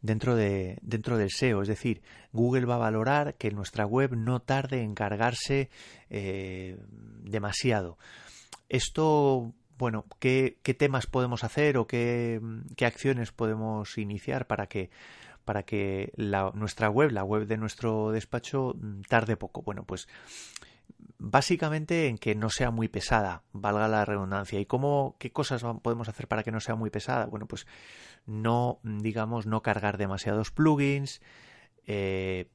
dentro, 0.02 0.36
de, 0.36 0.78
dentro 0.82 1.18
del 1.18 1.30
SEO. 1.30 1.62
Es 1.62 1.68
decir, 1.68 2.02
Google 2.32 2.66
va 2.66 2.76
a 2.76 2.78
valorar 2.78 3.34
que 3.34 3.50
nuestra 3.50 3.86
web 3.86 4.16
no 4.16 4.40
tarde 4.40 4.82
en 4.82 4.94
cargarse 4.94 5.70
eh, 6.10 6.78
demasiado. 7.22 7.98
Esto 8.68 9.52
bueno, 9.78 10.04
¿qué, 10.18 10.58
¿qué, 10.62 10.74
temas 10.74 11.06
podemos 11.06 11.44
hacer 11.44 11.78
o 11.78 11.86
qué, 11.86 12.40
acciones 12.84 13.30
podemos 13.30 13.96
iniciar 13.96 14.46
para 14.46 14.66
que 14.66 14.90
para 15.44 15.62
que 15.62 16.12
nuestra 16.52 16.90
web, 16.90 17.10
la 17.10 17.24
web 17.24 17.46
de 17.46 17.56
nuestro 17.56 18.10
despacho, 18.10 18.76
tarde 19.08 19.38
poco. 19.38 19.62
Bueno, 19.62 19.84
pues 19.84 20.06
básicamente 21.18 22.06
en 22.06 22.16
que 22.16 22.34
no 22.34 22.48
sea 22.48 22.70
muy 22.70 22.88
pesada, 22.88 23.42
valga 23.52 23.88
la 23.88 24.04
redundancia. 24.04 24.60
¿Y 24.60 24.66
cómo, 24.66 25.16
qué 25.18 25.32
cosas 25.32 25.64
podemos 25.82 26.08
hacer 26.08 26.28
para 26.28 26.42
que 26.42 26.52
no 26.52 26.60
sea 26.60 26.76
muy 26.76 26.90
pesada? 26.90 27.26
Bueno, 27.26 27.46
pues 27.46 27.66
no, 28.26 28.80
digamos, 28.82 29.46
no 29.46 29.62
cargar 29.62 29.98
demasiados 29.98 30.50
plugins, 30.50 31.20
eh, 31.86 32.50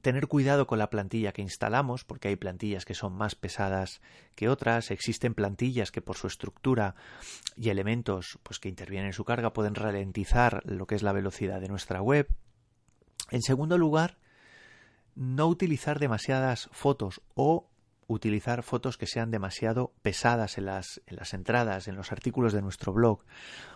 tener 0.00 0.26
cuidado 0.26 0.66
con 0.66 0.78
la 0.78 0.90
plantilla 0.90 1.32
que 1.32 1.42
instalamos, 1.42 2.04
porque 2.04 2.28
hay 2.28 2.36
plantillas 2.36 2.84
que 2.84 2.94
son 2.94 3.12
más 3.14 3.34
pesadas 3.34 4.00
que 4.34 4.48
otras, 4.48 4.90
existen 4.90 5.34
plantillas 5.34 5.90
que 5.90 6.00
por 6.00 6.16
su 6.16 6.28
estructura 6.28 6.94
y 7.56 7.68
elementos 7.68 8.38
pues 8.42 8.58
que 8.58 8.68
intervienen 8.68 9.08
en 9.08 9.12
su 9.12 9.24
carga 9.24 9.52
pueden 9.52 9.74
ralentizar 9.74 10.62
lo 10.64 10.86
que 10.86 10.94
es 10.94 11.02
la 11.02 11.12
velocidad 11.12 11.60
de 11.60 11.68
nuestra 11.68 12.00
web. 12.00 12.28
En 13.30 13.42
segundo 13.42 13.76
lugar, 13.76 14.18
no 15.14 15.48
utilizar 15.48 15.98
demasiadas 15.98 16.68
fotos 16.72 17.20
o 17.34 17.67
utilizar 18.08 18.62
fotos 18.62 18.96
que 18.96 19.06
sean 19.06 19.30
demasiado 19.30 19.92
pesadas 20.02 20.58
en 20.58 20.64
las, 20.64 21.00
en 21.06 21.16
las 21.16 21.34
entradas, 21.34 21.86
en 21.86 21.94
los 21.94 22.10
artículos 22.10 22.52
de 22.52 22.62
nuestro 22.62 22.92
blog 22.92 23.22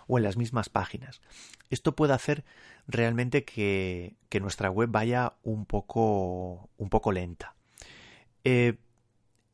o 0.08 0.18
en 0.18 0.24
las 0.24 0.36
mismas 0.36 0.70
páginas. 0.70 1.20
Esto 1.70 1.94
puede 1.94 2.14
hacer 2.14 2.44
realmente 2.88 3.44
que, 3.44 4.16
que 4.28 4.40
nuestra 4.40 4.70
web 4.70 4.88
vaya 4.90 5.34
un 5.42 5.66
poco, 5.66 6.70
un 6.78 6.88
poco 6.88 7.12
lenta. 7.12 7.54
Eh, 8.42 8.78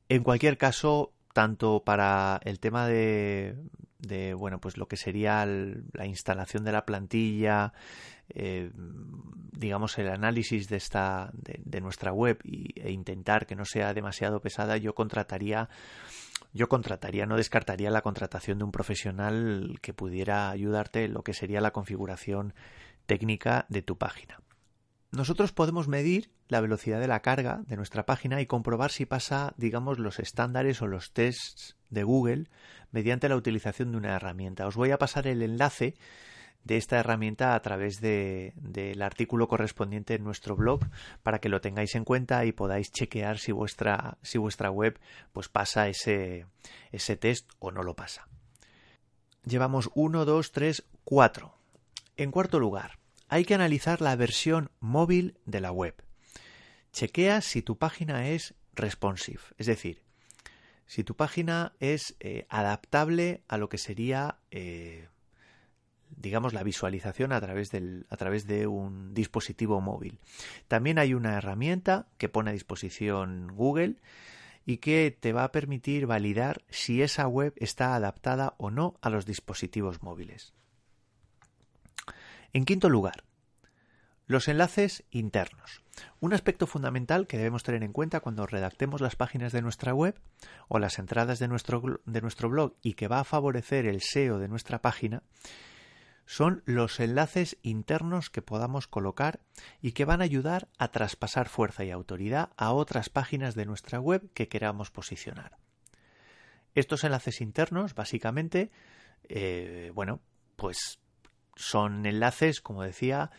en 0.08 0.22
cualquier 0.22 0.56
caso, 0.56 1.12
tanto 1.32 1.82
para 1.84 2.40
el 2.44 2.60
tema 2.60 2.86
de, 2.86 3.56
de 3.98 4.34
bueno, 4.34 4.60
pues 4.60 4.76
lo 4.76 4.86
que 4.86 4.96
sería 4.96 5.44
la 5.46 6.06
instalación 6.06 6.64
de 6.64 6.72
la 6.72 6.84
plantilla, 6.84 7.72
eh, 8.30 8.70
digamos 9.52 9.98
el 9.98 10.08
análisis 10.08 10.68
de 10.68 10.76
esta 10.76 11.30
de, 11.32 11.80
nuestra 11.80 12.12
web 12.12 12.38
y, 12.44 12.78
e 12.80 12.90
intentar 12.90 13.46
que 13.46 13.56
no 13.56 13.64
sea 13.64 13.94
demasiado 13.94 14.40
pesada, 14.40 14.76
yo 14.76 14.94
contrataría 14.94 15.68
yo 16.52 16.68
contrataría, 16.68 17.26
no 17.26 17.36
descartaría 17.36 17.90
la 17.90 18.02
contratación 18.02 18.58
de 18.58 18.64
un 18.64 18.72
profesional 18.72 19.78
que 19.82 19.92
pudiera 19.92 20.50
ayudarte 20.50 21.04
en 21.04 21.12
lo 21.12 21.22
que 21.22 21.34
sería 21.34 21.60
la 21.60 21.72
configuración 21.72 22.54
técnica 23.06 23.66
de 23.68 23.82
tu 23.82 23.96
página. 23.96 24.40
Nosotros 25.10 25.52
podemos 25.52 25.88
medir 25.88 26.30
la 26.48 26.60
velocidad 26.60 27.00
de 27.00 27.08
la 27.08 27.20
carga 27.20 27.62
de 27.66 27.76
nuestra 27.76 28.04
página 28.04 28.40
y 28.40 28.46
comprobar 28.46 28.90
si 28.90 29.06
pasa, 29.06 29.54
digamos, 29.56 29.98
los 29.98 30.18
estándares 30.18 30.82
o 30.82 30.86
los 30.86 31.12
tests 31.12 31.76
de 31.88 32.02
Google 32.02 32.48
mediante 32.92 33.28
la 33.28 33.36
utilización 33.36 33.90
de 33.90 33.98
una 33.98 34.14
herramienta. 34.14 34.66
Os 34.66 34.76
voy 34.76 34.90
a 34.90 34.98
pasar 34.98 35.26
el 35.26 35.42
enlace 35.42 35.94
de 36.64 36.76
esta 36.76 36.98
herramienta 36.98 37.54
a 37.54 37.62
través 37.62 38.00
del 38.00 38.52
de, 38.54 38.96
artículo 39.00 39.48
correspondiente 39.48 40.14
en 40.14 40.24
nuestro 40.24 40.56
blog 40.56 40.80
para 41.22 41.38
que 41.38 41.48
lo 41.48 41.62
tengáis 41.62 41.94
en 41.94 42.04
cuenta 42.04 42.44
y 42.44 42.52
podáis 42.52 42.92
chequear 42.92 43.38
si 43.38 43.52
vuestra, 43.52 44.18
si 44.22 44.36
vuestra 44.36 44.70
web 44.70 44.98
pues 45.32 45.48
pasa 45.48 45.88
ese, 45.88 46.44
ese 46.92 47.16
test 47.16 47.50
o 47.58 47.70
no 47.70 47.82
lo 47.82 47.94
pasa. 47.94 48.28
Llevamos 49.44 49.88
1, 49.94 50.26
2, 50.26 50.52
3, 50.52 50.84
4. 51.04 51.54
En 52.18 52.30
cuarto 52.30 52.58
lugar, 52.58 52.98
hay 53.28 53.44
que 53.44 53.54
analizar 53.54 54.00
la 54.00 54.16
versión 54.16 54.70
móvil 54.80 55.38
de 55.44 55.60
la 55.60 55.72
web. 55.72 55.94
Chequea 56.92 57.40
si 57.40 57.62
tu 57.62 57.76
página 57.78 58.28
es 58.28 58.54
responsive, 58.74 59.40
es 59.56 59.66
decir, 59.66 60.02
si 60.86 61.04
tu 61.04 61.16
página 61.16 61.74
es 61.80 62.16
adaptable 62.48 63.42
a 63.48 63.58
lo 63.58 63.68
que 63.68 63.78
sería 63.78 64.38
digamos, 66.16 66.52
la 66.52 66.62
visualización 66.62 67.32
a 67.32 67.40
través, 67.40 67.70
del, 67.70 68.06
a 68.10 68.16
través 68.16 68.46
de 68.46 68.66
un 68.66 69.14
dispositivo 69.14 69.80
móvil. 69.80 70.18
También 70.66 70.98
hay 70.98 71.14
una 71.14 71.36
herramienta 71.36 72.06
que 72.18 72.28
pone 72.28 72.50
a 72.50 72.54
disposición 72.54 73.48
Google 73.54 73.96
y 74.64 74.78
que 74.78 75.16
te 75.18 75.32
va 75.32 75.44
a 75.44 75.52
permitir 75.52 76.06
validar 76.06 76.62
si 76.68 77.02
esa 77.02 77.26
web 77.26 77.54
está 77.56 77.94
adaptada 77.94 78.54
o 78.58 78.70
no 78.70 78.98
a 79.00 79.10
los 79.10 79.26
dispositivos 79.26 80.02
móviles. 80.02 80.54
En 82.52 82.64
quinto 82.64 82.88
lugar, 82.88 83.24
los 84.26 84.48
enlaces 84.48 85.04
internos. 85.10 85.82
Un 86.20 86.34
aspecto 86.34 86.66
fundamental 86.66 87.26
que 87.26 87.38
debemos 87.38 87.62
tener 87.62 87.82
en 87.82 87.92
cuenta 87.92 88.20
cuando 88.20 88.46
redactemos 88.46 89.00
las 89.00 89.16
páginas 89.16 89.52
de 89.52 89.62
nuestra 89.62 89.94
web 89.94 90.20
o 90.68 90.78
las 90.78 90.98
entradas 90.98 91.38
de 91.38 91.48
nuestro, 91.48 92.00
de 92.04 92.20
nuestro 92.20 92.48
blog 92.48 92.74
y 92.82 92.94
que 92.94 93.08
va 93.08 93.20
a 93.20 93.24
favorecer 93.24 93.86
el 93.86 94.00
SEO 94.00 94.38
de 94.38 94.48
nuestra 94.48 94.80
página 94.80 95.22
son 96.28 96.62
los 96.66 97.00
enlaces 97.00 97.56
internos 97.62 98.28
que 98.28 98.42
podamos 98.42 98.86
colocar 98.86 99.40
y 99.80 99.92
que 99.92 100.04
van 100.04 100.20
a 100.20 100.24
ayudar 100.24 100.68
a 100.76 100.88
traspasar 100.88 101.48
fuerza 101.48 101.84
y 101.84 101.90
autoridad 101.90 102.50
a 102.58 102.72
otras 102.72 103.08
páginas 103.08 103.54
de 103.54 103.64
nuestra 103.64 103.98
web 103.98 104.30
que 104.34 104.46
queramos 104.46 104.90
posicionar. 104.90 105.56
Estos 106.74 107.02
enlaces 107.02 107.40
internos, 107.40 107.94
básicamente, 107.94 108.70
eh, 109.30 109.90
bueno, 109.94 110.20
pues 110.56 111.00
son 111.58 112.06
enlaces, 112.06 112.60
como 112.60 112.82
decía, 112.82 113.30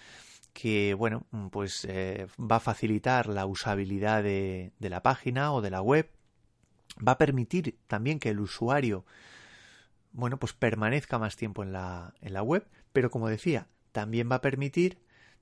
que 0.53 0.93
bueno, 0.93 1.25
pues 1.51 1.85
eh, 1.85 2.27
va 2.39 2.57
a 2.57 2.59
facilitar 2.59 3.27
la 3.27 3.45
usabilidad 3.45 4.21
de, 4.23 4.71
la 4.79 5.01
página 5.01 5.53
o 5.53 5.61
de 5.61 5.69
la 5.69 5.81
web, 5.81 6.09
va 7.05 7.13
a 7.13 7.17
permitir 7.17 7.77
también 7.87 8.19
que 8.19 8.29
el 8.29 8.39
usuario 8.39 9.05
bueno, 10.11 10.37
pues 10.37 10.53
permanezca 10.53 11.19
más 11.19 11.35
tiempo 11.35 11.63
en 11.63 11.71
la, 11.71 12.13
en 12.21 12.33
la 12.33 12.41
web, 12.41 12.67
pero 12.91 13.11
como 13.11 13.29
decía, 13.29 13.67
también 13.91 14.29
va 14.29 14.37
a 14.37 14.41
permitir 14.41 14.97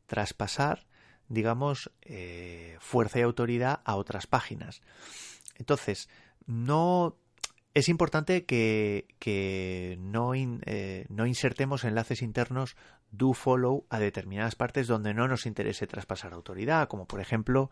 traspasar, 0.08 0.86
digamos, 1.30 1.90
eh, 2.02 2.78
fuerza 2.82 3.20
y 3.20 3.22
autoridad 3.22 3.80
a 3.86 3.96
otras 3.96 4.28
páginas. 4.28 4.82
Entonces, 5.56 6.10
no 6.46 7.16
es 7.78 7.90
importante 7.90 8.46
que, 8.46 9.06
eh, 9.24 9.98
no, 10.00 10.34
insertemos 11.28 11.84
enlaces 11.84 12.24
internos 12.24 12.76
do 13.12 13.34
follow 13.34 13.86
a 13.92 14.00
determinadas 14.00 14.56
partes 14.56 14.88
donde 14.88 15.14
no 15.14 15.28
nos 15.28 15.46
interese 15.46 15.86
traspasar 15.86 16.34
autoridad, 16.34 16.88
como 16.88 17.06
por 17.06 17.22
ejemplo 17.22 17.70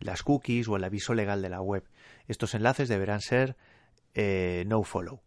las 0.00 0.24
cookies 0.24 0.66
o 0.66 0.74
el 0.74 0.82
aviso 0.82 1.14
legal 1.14 1.40
de 1.40 1.50
la 1.50 1.60
web. 1.60 1.84
Estos 2.26 2.56
enlaces 2.56 2.88
deberán 2.88 3.20
ser 3.20 3.56
eh, 4.14 4.64
no 4.66 4.82
follow. 4.82 5.20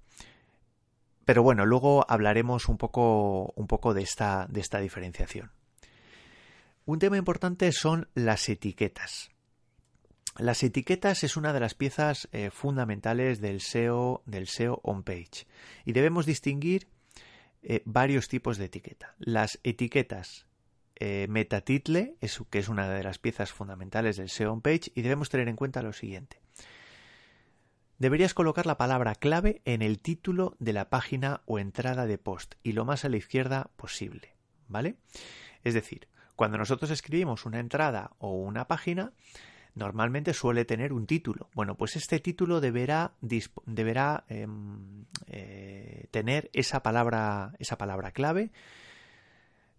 Pero 1.23 1.41
bueno, 1.41 1.65
luego 1.65 2.05
hablaremos 2.09 2.67
un 2.67 2.77
poco, 2.77 3.53
de 3.93 4.01
esta 4.01 4.79
diferenciación. 4.81 5.53
Un 6.83 6.99
tema 6.99 7.15
importante 7.15 7.71
son 7.71 8.09
las 8.13 8.49
etiquetas. 8.49 9.31
Las 10.37 10.63
etiquetas 10.63 11.23
es 11.23 11.37
una 11.37 11.53
de 11.53 11.59
las 11.59 11.75
piezas 11.75 12.27
eh, 12.31 12.49
fundamentales 12.49 13.39
del 13.39 13.61
SEO, 13.61 14.21
del 14.25 14.47
SEO 14.47 14.81
on 14.83 15.03
page. 15.03 15.47
Y 15.85 15.93
debemos 15.93 16.25
distinguir 16.25 16.87
eh, 17.63 17.81
varios 17.85 18.27
tipos 18.27 18.57
de 18.57 18.65
etiqueta. 18.65 19.15
Las 19.17 19.59
etiquetas 19.63 20.45
eh, 20.97 21.27
metatitle, 21.29 22.17
que 22.49 22.59
es 22.59 22.69
una 22.69 22.89
de 22.89 23.03
las 23.03 23.17
piezas 23.17 23.51
fundamentales 23.53 24.17
del 24.17 24.29
SEO 24.29 24.51
on 24.51 24.61
page, 24.61 24.91
y 24.93 25.01
debemos 25.01 25.29
tener 25.29 25.47
en 25.47 25.55
cuenta 25.55 25.81
lo 25.81 25.93
siguiente 25.93 26.41
deberías 27.97 28.33
colocar 28.33 28.65
la 28.65 28.77
palabra 28.77 29.15
clave 29.15 29.61
en 29.65 29.81
el 29.81 29.99
título 29.99 30.55
de 30.59 30.73
la 30.73 30.89
página 30.89 31.41
o 31.45 31.59
entrada 31.59 32.05
de 32.05 32.17
post 32.17 32.55
y 32.63 32.73
lo 32.73 32.85
más 32.85 33.05
a 33.05 33.09
la 33.09 33.17
izquierda 33.17 33.69
posible, 33.75 34.35
¿vale? 34.67 34.97
Es 35.63 35.73
decir, 35.73 36.07
cuando 36.35 36.57
nosotros 36.57 36.91
escribimos 36.91 37.45
una 37.45 37.59
entrada 37.59 38.11
o 38.17 38.33
una 38.33 38.67
página, 38.67 39.13
normalmente 39.75 40.33
suele 40.33 40.65
tener 40.65 40.93
un 40.93 41.05
título. 41.05 41.49
Bueno, 41.53 41.75
pues 41.75 41.95
este 41.95 42.19
título 42.19 42.61
deberá, 42.61 43.13
deberá 43.65 44.23
em, 44.29 45.05
eh, 45.27 46.07
tener 46.11 46.49
esa 46.53 46.81
palabra, 46.81 47.53
esa 47.59 47.77
palabra 47.77 48.11
clave 48.11 48.51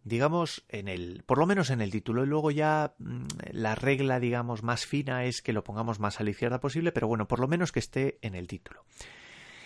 digamos, 0.06 0.64
en 0.68 0.86
el, 0.86 1.24
por 1.26 1.38
lo 1.38 1.46
menos 1.46 1.70
en 1.70 1.80
el 1.80 1.90
título. 1.90 2.22
Y 2.22 2.28
luego 2.28 2.52
ya 2.52 2.94
mm, 2.98 3.26
la 3.50 3.74
regla, 3.74 4.20
digamos, 4.20 4.62
más 4.62 4.86
fina 4.86 5.24
es 5.24 5.42
que 5.42 5.52
lo 5.52 5.64
pongamos 5.64 5.98
más 5.98 6.20
a 6.20 6.24
la 6.24 6.30
izquierda 6.30 6.60
posible, 6.60 6.92
pero 6.92 7.08
bueno, 7.08 7.26
por 7.26 7.40
lo 7.40 7.48
menos 7.48 7.72
que 7.72 7.80
esté 7.80 8.16
en 8.22 8.36
el 8.36 8.46
título. 8.46 8.84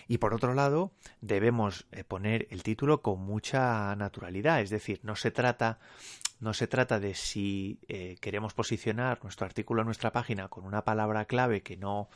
Y 0.07 0.17
por 0.17 0.33
otro 0.33 0.55
lado, 0.55 0.93
debemos 1.21 1.85
eh, 1.91 2.03
poner 2.03 2.47
el 2.49 2.63
título 2.63 3.03
con 3.03 3.21
mucha 3.21 3.95
naturalidad, 3.95 4.61
es 4.61 4.71
decir, 4.71 4.99
no 5.03 5.15
se 5.15 5.29
trata, 5.29 5.77
no 6.41 6.53
se 6.53 6.67
trata 6.67 6.99
de 6.99 7.13
si 7.13 7.79
eh, 7.87 8.17
queremos 8.19 8.53
posicionar 8.55 9.19
nuestro 9.23 9.45
artículo 9.45 9.81
en 9.81 9.85
nuestra 9.85 10.11
página 10.11 10.47
con 10.47 10.65
una 10.65 10.83
palabra 10.83 11.25
clave 11.25 11.61
que 11.61 11.77
no, 11.77 12.09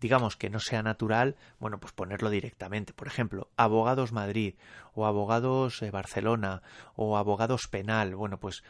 digamos 0.00 0.36
que 0.36 0.50
no 0.50 0.58
sea 0.58 0.82
natural, 0.82 1.36
bueno, 1.60 1.78
pues 1.78 1.92
ponerlo 1.92 2.30
directamente. 2.30 2.92
Por 2.92 3.06
ejemplo, 3.06 3.48
abogados 3.56 4.10
Madrid 4.10 4.56
o 4.92 5.06
abogados 5.06 5.82
eh, 5.82 5.92
Barcelona 5.92 6.62
o 6.96 7.16
abogados 7.16 7.68
penal. 7.68 8.16
Bueno, 8.16 8.40
pues 8.40 8.64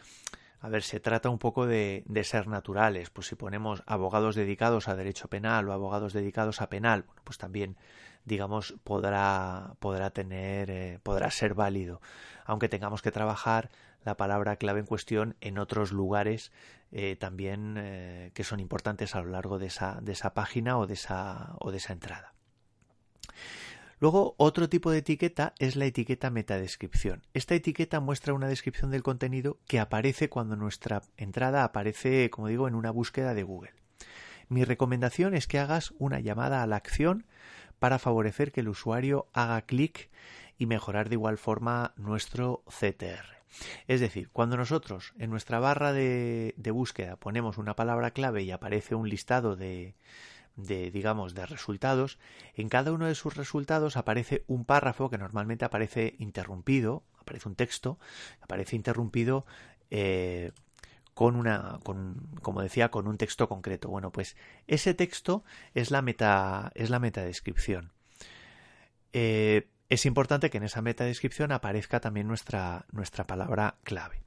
a 0.61 0.69
ver, 0.69 0.83
se 0.83 1.01
trata 1.01 1.31
un 1.31 1.39
poco 1.39 1.67
de, 1.67 2.05
ser 2.23 2.47
naturales. 2.47 3.09
Pues 3.09 3.27
si 3.29 3.37
ponemos 3.37 3.83
abogados 3.87 4.35
dedicados 4.35 4.87
a 4.87 4.97
derecho 4.97 5.29
penal 5.29 5.67
o 5.67 5.73
abogados 5.73 6.13
dedicados 6.13 6.61
a 6.61 6.69
penal, 6.69 7.05
bueno, 7.07 7.23
pues 7.25 7.39
también, 7.39 7.79
digamos, 8.27 8.75
podrá, 8.85 9.77
podrá 9.79 10.11
tener, 10.11 10.71
eh, 10.71 10.99
podrá 11.03 11.31
ser 11.31 11.55
válido. 11.55 12.03
Aunque 12.45 12.69
tengamos 12.69 13.01
que 13.01 13.11
trabajar 13.13 13.71
la 14.05 14.17
palabra 14.17 14.57
clave 14.57 14.81
en 14.81 14.87
cuestión 14.87 15.37
en 15.41 15.59
otros 15.59 15.93
lugares 15.93 16.53
eh, 16.93 17.17
también 17.17 17.77
eh, 17.79 18.33
que 18.35 18.45
son 18.45 18.59
importantes 18.59 19.15
a 19.15 19.23
lo 19.23 19.31
largo 19.31 19.59
de 19.59 19.67
esa, 19.67 20.01
de 20.03 20.13
esa 20.13 20.35
página 20.35 20.79
o 20.79 20.87
de 20.87 20.95
esa, 20.95 21.55
o 21.61 21.71
de 21.71 21.77
esa 21.77 21.93
entrada. 21.93 22.35
Luego, 24.01 24.35
otro 24.39 24.69
tipo 24.69 24.91
de 24.91 24.99
etiqueta 24.99 25.55
es 25.59 25.77
la 25.77 25.85
etiqueta 25.85 26.31
metadescripción. 26.31 27.23
Esta 27.35 27.55
etiqueta 27.55 28.01
muestra 28.01 28.33
una 28.33 28.49
descripción 28.49 28.91
del 28.91 29.03
contenido 29.03 29.59
que 29.67 29.79
aparece 29.79 30.31
cuando 30.31 30.57
nuestra 30.57 31.03
entrada 31.19 31.65
aparece, 31.65 32.31
como 32.31 32.49
digo, 32.49 32.67
en 32.67 32.75
una 32.75 32.91
búsqueda 32.91 33.35
de 33.35 33.43
Google. 33.43 33.75
Mi 34.49 34.65
recomendación 34.65 35.35
es 35.35 35.47
que 35.47 35.59
hagas 35.59 35.93
una 35.99 36.19
llamada 36.19 36.63
a 36.63 36.67
la 36.67 36.77
acción 36.77 37.27
para 37.79 37.99
favorecer 37.99 38.53
que 38.53 38.61
el 38.61 38.69
usuario 38.69 39.29
haga 39.35 39.63
clic 39.63 40.11
y 40.59 40.67
mejorar 40.67 41.09
de 41.11 41.17
igual 41.17 41.37
forma 41.37 41.93
nuestro 41.97 42.65
CTR. 42.69 43.40
Es 43.87 44.01
decir, 44.01 44.31
cuando 44.31 44.57
nosotros 44.57 45.13
en 45.19 45.31
nuestra 45.31 45.59
barra 45.59 45.93
de, 45.93 46.55
búsqueda 46.73 47.17
ponemos 47.17 47.59
una 47.59 47.75
palabra 47.75 48.13
clave 48.13 48.43
y 48.43 48.51
aparece 48.51 48.95
un 48.95 49.09
listado 49.09 49.57
de, 49.57 49.95
digamos, 50.57 51.35
de 51.35 51.47
resultados, 51.47 52.19
en 52.55 52.69
cada 52.69 52.93
uno 52.93 53.07
de 53.07 53.15
sus 53.15 53.37
resultados 53.37 53.97
aparece 53.97 54.45
un 54.47 54.65
párrafo 54.65 55.11
que 55.11 55.19
normalmente 55.19 55.65
aparece 55.65 56.15
interrumpido, 56.19 57.03
aparece 57.19 57.49
un 57.49 57.57
texto, 57.57 57.99
aparece 58.41 58.77
interrumpido 58.77 59.47
eh, 59.91 60.53
con 61.15 61.37
una, 61.37 61.81
con, 61.85 62.31
como 62.43 62.63
decía, 62.63 62.91
con 62.91 63.07
un 63.07 63.19
texto 63.19 63.49
concreto. 63.49 63.89
Bueno, 63.89 64.11
pues 64.11 64.37
ese 64.67 64.95
texto 64.95 65.45
es 65.75 65.91
la 65.91 66.03
meta, 66.03 66.73
es 66.75 66.89
la 66.89 66.99
metadescripción. 66.99 67.93
Eh, 69.13 69.69
es 69.91 70.07
importante 70.07 70.51
que 70.51 70.59
en 70.59 70.65
esa 70.65 70.83
metadescripción 70.83 71.51
aparezca 71.51 72.01
también 72.01 72.29
nuestra, 72.29 72.87
nuestra 72.93 73.27
palabra 73.27 73.75
clave. 73.83 74.23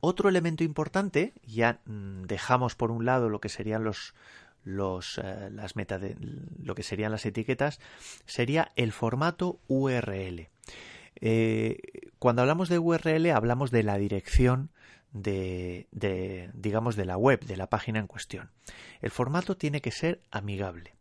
Otro 0.00 0.28
elemento 0.28 0.64
importante, 0.64 1.32
ya 1.44 1.80
mm, 1.86 2.24
dejamos 2.24 2.74
por 2.74 2.90
un 2.90 3.04
lado 3.04 3.28
lo 3.28 3.40
que 3.40 3.48
serían 3.48 3.84
los, 3.84 4.14
los, 4.64 5.18
eh, 5.22 5.50
las 5.52 5.76
meta 5.76 6.00
lo 6.58 6.74
que 6.74 6.82
serían 6.82 7.12
las 7.12 7.26
etiquetas, 7.26 7.78
sería 8.26 8.72
el 8.74 8.92
formato 8.92 9.60
URL. 9.68 10.48
Eh, 11.20 11.78
cuando 12.18 12.42
hablamos 12.42 12.68
de 12.68 12.78
URL 12.80 13.30
hablamos 13.30 13.70
de 13.70 13.82
la 13.84 13.98
dirección 13.98 14.70
de, 15.12 15.86
de, 15.92 16.50
digamos, 16.54 16.96
de 16.96 17.04
la 17.04 17.16
web, 17.16 17.44
de 17.44 17.56
la 17.56 17.70
página 17.70 18.00
en 18.00 18.08
cuestión. 18.08 18.50
El 19.00 19.12
formato 19.12 19.56
tiene 19.56 19.80
que 19.80 19.92
ser 19.92 20.20
amigable. 20.30 20.96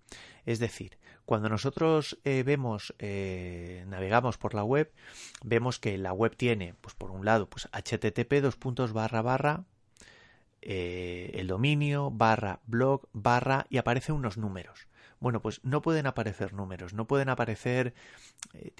Es 0.45 0.59
decir, 0.59 0.97
cuando 1.27 1.49
nosotros 1.49 2.17
eh, 2.23 2.41
vemos, 2.43 2.95
eh, 2.99 3.83
navegamos 3.89 4.37
por 4.37 4.53
la 4.53 4.63
web, 4.63 4.93
vemos 5.43 5.77
que 5.77 5.97
la 5.97 6.13
web 6.13 6.37
tiene, 6.37 6.73
pues 6.79 6.95
por 6.95 7.11
un 7.11 7.25
lado, 7.25 7.49
pues 7.49 7.67
http 7.73 8.39
dos 8.41 8.55
puntos 8.55 8.93
barra 8.93 9.21
barra 9.21 9.65
eh, 10.61 11.31
el 11.33 11.47
dominio 11.47 12.11
barra 12.11 12.61
blog 12.65 13.09
barra 13.11 13.65
y 13.69 13.75
aparecen 13.75 14.15
unos 14.15 14.37
números. 14.37 14.87
Bueno, 15.19 15.41
pues 15.41 15.59
no 15.65 15.81
pueden 15.81 16.07
aparecer 16.07 16.53
números, 16.53 16.93
no 16.93 17.07
pueden 17.07 17.27
aparecer, 17.27 17.93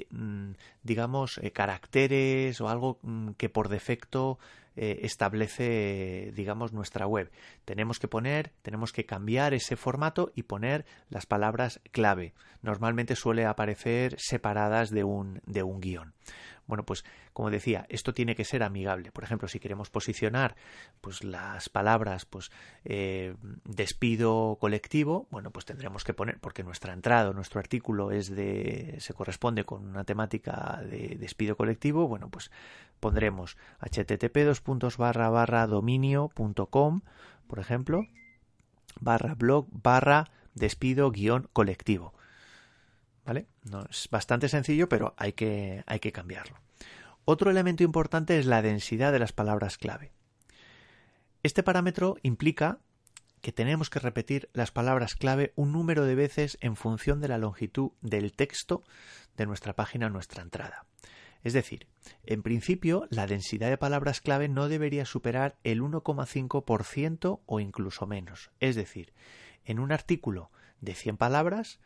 mm, 0.10 0.52
digamos, 0.84 1.42
caracteres 1.52 2.62
o 2.62 2.70
algo 2.70 3.00
mm, 3.02 3.32
que 3.32 3.50
por 3.50 3.68
defecto 3.68 4.40
eh, 4.78 5.00
establece, 5.02 6.32
digamos, 6.36 6.72
nuestra 6.72 7.08
web. 7.08 7.32
Tenemos 7.66 8.00
que 8.00 8.08
poner, 8.08 8.54
tenemos 8.62 8.94
que 8.94 9.06
cambiar 9.06 9.54
ese 9.54 9.76
formato 9.76 10.32
y 10.36 10.44
poner 10.44 10.86
las 11.10 11.26
palabras 11.26 11.82
clave. 11.92 12.34
Normalmente 12.62 13.16
suele 13.16 13.46
aparecer 13.46 14.16
separadas 14.20 14.90
de 14.92 15.04
un, 15.04 15.42
de 15.46 15.64
un 15.64 15.82
guion. 15.82 16.14
Bueno, 16.68 16.84
pues 16.86 17.06
como 17.32 17.50
decía, 17.50 17.86
esto 17.88 18.14
tiene 18.14 18.36
que 18.36 18.44
ser 18.44 18.62
amigable. 18.62 19.12
Por 19.12 19.24
ejemplo, 19.24 19.48
si 19.48 19.60
queremos 19.60 19.90
posicionar 19.90 20.56
pues 21.00 21.24
las 21.24 21.70
palabras 21.70 22.26
pues 22.26 22.52
eh, 22.84 23.36
despido 23.64 24.58
colectivo, 24.60 25.28
bueno, 25.32 25.52
pues 25.52 25.66
tendremos 25.66 26.04
que 26.04 26.14
poner, 26.14 26.40
porque 26.40 26.64
nuestra 26.64 26.94
entrada, 26.94 27.32
nuestro 27.32 27.60
artículo 27.60 28.12
es 28.12 28.36
de 28.36 28.98
se 29.00 29.14
corresponde 29.14 29.64
con 29.64 29.88
una 29.88 30.04
temática 30.04 30.82
de 30.84 31.16
despido 31.18 31.56
colectivo, 31.56 32.08
bueno, 32.08 32.30
pues 32.30 32.52
pondremos 33.00 33.58
http 33.80 34.44
dos 34.44 34.60
puntos 34.68 34.98
barra 34.98 35.30
barra 35.30 35.66
dominio.com, 35.66 37.02
por 37.48 37.60
ejemplo, 37.60 38.06
barra 39.00 39.34
blog 39.34 39.66
barra 39.72 40.30
despido 40.56 41.10
guion 41.10 41.48
colectivo. 41.54 42.14
¿Vale? 43.26 43.48
No, 43.64 43.86
es 43.90 44.10
bastante 44.12 44.50
sencillo, 44.50 44.90
pero 44.90 45.16
hay 45.16 45.32
que, 45.32 45.86
hay 45.88 46.02
que 46.02 46.12
cambiarlo. 46.12 46.58
Otro 47.24 47.50
elemento 47.50 47.84
importante 47.84 48.38
es 48.40 48.46
la 48.46 48.62
densidad 48.62 49.14
de 49.14 49.20
las 49.20 49.32
palabras 49.32 49.78
clave. 49.78 50.12
Este 51.44 51.64
parámetro 51.64 52.18
implica 52.22 52.80
que 53.40 53.54
tenemos 53.54 53.90
que 53.90 54.00
repetir 54.00 54.50
las 54.52 54.72
palabras 54.72 55.16
clave 55.16 55.54
un 55.56 55.72
número 55.72 56.04
de 56.04 56.16
veces 56.16 56.58
en 56.60 56.76
función 56.76 57.22
de 57.22 57.30
la 57.30 57.38
longitud 57.38 57.92
del 58.02 58.34
texto 58.34 58.84
de 59.38 59.46
nuestra 59.46 59.78
página 59.78 60.08
o 60.08 60.10
nuestra 60.10 60.44
entrada. 60.44 60.87
Es 61.48 61.54
decir, 61.54 61.88
en 62.26 62.44
principio, 62.44 63.08
la 63.10 63.26
densidad 63.26 63.70
de 63.70 63.78
palabras 63.78 64.20
clave 64.20 64.50
no 64.50 64.68
debería 64.68 65.06
superar 65.06 65.56
el 65.64 65.82
1,5% 65.82 67.40
o 67.46 67.60
incluso 67.62 68.06
menos. 68.06 68.52
Es 68.60 68.76
decir, 68.76 69.14
en 69.64 69.80
un 69.80 69.94
artículo 69.94 70.52
de 70.82 70.94
100 70.94 71.16
palabras, 71.16 71.80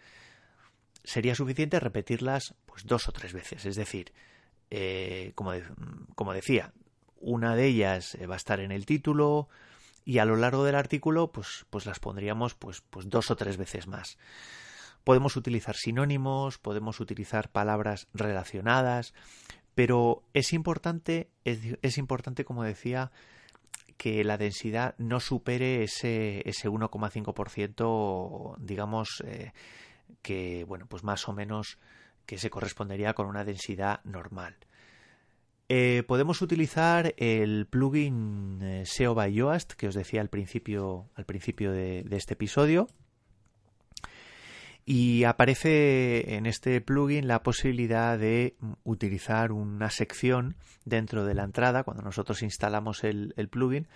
sería 1.03 1.35
suficiente 1.35 1.79
repetirlas 1.79 2.55
pues 2.65 2.87
dos 2.87 3.07
o 3.07 3.11
tres 3.11 3.33
veces. 3.33 3.67
Es 3.67 3.75
decir, 3.75 4.13
eh, 4.71 5.33
como, 5.35 5.51
como, 6.15 6.33
decía, 6.33 6.73
una 7.19 7.55
de 7.55 7.67
ellas 7.67 8.15
eh, 8.15 8.25
va 8.25 8.33
a 8.33 8.37
estar 8.37 8.61
en 8.61 8.71
el 8.71 8.87
título 8.87 9.47
y 10.05 10.17
a 10.17 10.25
lo 10.25 10.37
largo 10.37 10.63
del 10.63 10.73
artículo 10.73 11.31
pues, 11.31 11.67
pues 11.69 11.85
las 11.85 11.99
pondríamos 11.99 12.55
pues, 12.55 12.81
pues 12.89 13.11
dos 13.11 13.29
o 13.29 13.35
tres 13.35 13.57
veces 13.57 13.85
más. 13.85 14.17
Podemos 15.03 15.35
utilizar 15.35 15.75
sinónimos, 15.75 16.57
podemos 16.57 16.99
utilizar 16.99 17.49
palabras 17.49 18.07
relacionadas, 18.13 19.13
pero 19.75 20.23
es 20.33 20.53
importante, 20.53 21.29
es, 21.43 21.97
importante, 21.97 22.45
como 22.45 22.63
decía, 22.63 23.11
que 23.97 24.23
la 24.23 24.37
densidad 24.37 24.95
no 24.97 25.19
supere 25.19 25.83
ese, 25.83 26.47
ese 26.47 26.69
1,5%, 26.69 28.55
digamos, 28.59 29.23
eh, 29.25 29.53
que, 30.21 30.65
bueno, 30.65 30.85
pues 30.87 31.03
más 31.03 31.27
o 31.27 31.33
menos 31.33 31.79
que 32.25 32.37
se 32.37 32.49
correspondería 32.49 33.13
con 33.13 33.27
una 33.27 33.43
densidad 33.43 34.01
normal. 34.03 34.55
Eh, 35.73 36.03
podemos 36.05 36.41
utilizar 36.41 37.13
el 37.15 37.65
plugin 37.65 38.59
eh, 38.61 38.83
SEO 38.85 39.15
by 39.15 39.33
Yoast 39.33 39.71
que 39.71 39.87
os 39.87 39.95
decía 39.95 40.19
al 40.19 40.27
principio, 40.27 41.09
al 41.15 41.25
principio 41.25 41.71
de, 41.71 42.05
este 42.11 42.33
episodio. 42.33 42.87
Y 44.85 45.25
aparece 45.25 46.35
en 46.35 46.45
este 46.45 46.81
plugin 46.81 47.27
la 47.27 47.43
posibilidad 47.43 48.17
de 48.17 48.55
utilizar 48.83 49.51
una 49.51 49.89
sección 49.89 50.55
dentro 50.85 51.23
de 51.23 51.35
la 51.35 51.43
entrada. 51.43 51.83
Cuando 51.83 52.03
nosotros 52.03 52.41
instalamos 52.41 53.03
el, 53.03 53.33
plugin, 53.49 53.87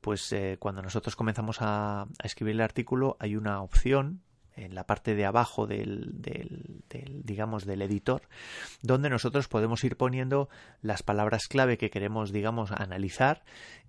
pues 0.00 0.32
eh, 0.32 0.56
cuando 0.58 0.82
nosotros 0.82 1.16
comenzamos 1.16 1.58
a 1.60 2.06
escribir 2.22 2.56
el 2.56 2.60
artículo 2.60 3.16
hay 3.20 3.36
una 3.36 3.62
opción 3.62 4.20
en 4.56 4.74
la 4.74 4.84
parte 4.86 5.14
de 5.14 5.24
abajo 5.24 5.66
del, 5.66 6.10
del, 6.20 7.22
digamos 7.24 7.64
del 7.64 7.82
editor 7.82 8.22
donde 8.82 9.10
nosotros 9.10 9.48
podemos 9.48 9.82
ir 9.84 9.96
poniendo 9.96 10.48
las 10.82 11.02
palabras 11.02 11.48
clave 11.48 11.78
que 11.78 11.90
queremos 11.90 12.32
digamos 12.32 12.72
analizar 12.72 13.42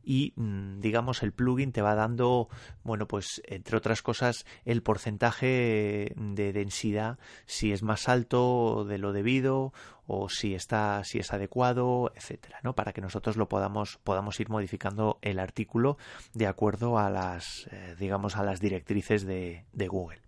y 0.04 0.34
mm, 0.36 0.80
digamos 0.80 1.24
el 1.24 1.34
plugin 1.34 1.72
te 1.72 1.82
va 1.82 1.96
dando 1.96 2.50
bueno 2.84 3.08
pues 3.08 3.42
entre 3.46 3.78
otras 3.78 4.02
cosas 4.02 4.46
el 4.64 4.82
porcentaje 4.82 6.14
de 6.16 6.54
densidad 6.54 7.18
si 7.46 7.72
es 7.72 7.84
más 7.84 8.08
alto 8.08 8.86
de 8.86 8.98
lo 8.98 9.14
debido 9.14 9.74
o 10.08 10.30
si 10.30 10.54
está 10.54 11.04
si 11.04 11.20
es 11.20 11.34
adecuado 11.34 12.12
etcétera 12.16 12.60
no 12.64 12.76
para 12.76 12.94
que 12.94 13.02
nosotros 13.02 13.38
lo 13.38 13.50
podamos 13.50 14.00
podamos 14.04 14.40
ir 14.40 14.50
modificando 14.50 15.18
el 15.22 15.40
artículo 15.40 15.98
de 16.34 16.48
acuerdo 16.48 16.98
a 17.00 17.10
las 17.10 17.68
eh, 17.72 17.96
digamos 18.00 18.36
a 18.36 18.44
las 18.44 18.60
directrices 18.60 19.26
de, 19.26 19.66
de 19.74 19.88
Google 19.88 20.25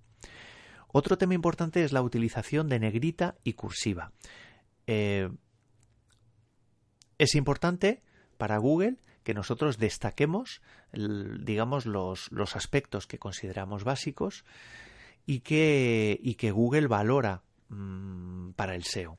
otro 0.88 1.18
tema 1.18 1.34
importante 1.34 1.84
es 1.84 1.92
la 1.92 2.02
utilización 2.02 2.70
de 2.70 2.80
negrita 2.80 3.36
y 3.44 3.54
cursiva. 3.54 4.12
Eh, 4.88 5.30
es 7.18 7.36
importante 7.36 8.02
para 8.38 8.58
Google 8.58 8.98
que 9.24 9.34
nosotros 9.34 9.78
destaquemos, 9.78 10.62
digamos, 10.94 11.86
los, 11.86 12.32
los 12.32 12.56
aspectos 12.56 13.08
que 13.08 13.20
consideramos 13.20 13.84
básicos 13.84 14.46
y 15.26 15.42
que, 15.42 16.18
y 16.24 16.36
que 16.36 16.52
Google 16.52 16.88
valora 16.88 17.44
mm, 17.68 18.52
para 18.52 18.76
el 18.76 18.84
SEO. 18.84 19.18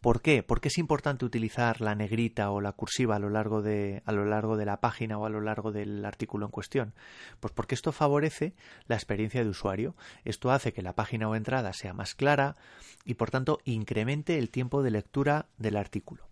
¿Por 0.00 0.20
qué? 0.20 0.42
¿Por 0.42 0.60
qué 0.60 0.68
es 0.68 0.78
importante 0.78 1.24
utilizar 1.24 1.80
la 1.80 1.94
negrita 1.94 2.50
o 2.50 2.60
la 2.60 2.72
cursiva 2.72 3.16
a 3.16 3.18
lo 3.18 3.30
largo 3.30 3.62
de, 3.62 4.02
a 4.04 4.12
lo 4.12 4.24
largo 4.24 4.56
de 4.56 4.64
la 4.64 4.80
página 4.80 5.18
o 5.18 5.26
a 5.26 5.30
lo 5.30 5.40
largo 5.40 5.72
del 5.72 6.04
artículo 6.04 6.46
en 6.46 6.52
cuestión? 6.52 6.94
Pues 7.40 7.52
porque 7.52 7.74
esto 7.74 7.92
favorece 7.92 8.54
la 8.86 8.96
experiencia 8.96 9.42
de 9.42 9.50
usuario. 9.50 9.94
Esto 10.24 10.50
hace 10.50 10.72
que 10.72 10.82
la 10.82 10.94
página 10.94 11.28
o 11.28 11.34
entrada 11.34 11.72
sea 11.72 11.92
más 11.92 12.14
clara 12.14 12.56
y 13.04 13.14
por 13.14 13.30
tanto 13.30 13.58
incremente 13.64 14.38
el 14.38 14.50
tiempo 14.50 14.82
de 14.82 14.90
lectura 14.90 15.46
del 15.56 15.76
artículo. 15.76 16.28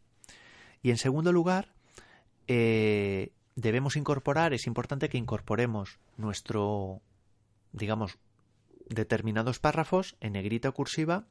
Y 0.82 0.90
en 0.90 0.98
segundo 0.98 1.32
lugar, 1.32 1.72
eh, 2.48 3.32
debemos 3.56 3.96
incorporar, 3.96 4.52
es 4.52 4.66
importante 4.66 5.08
que 5.08 5.18
incorporemos 5.18 5.98
nuestro, 6.16 7.00
digamos, 7.72 8.18
determinados 8.88 9.60
párrafos 9.60 10.16
en 10.20 10.34
negrita 10.34 10.68
o 10.68 10.74
cursiva 10.74 11.24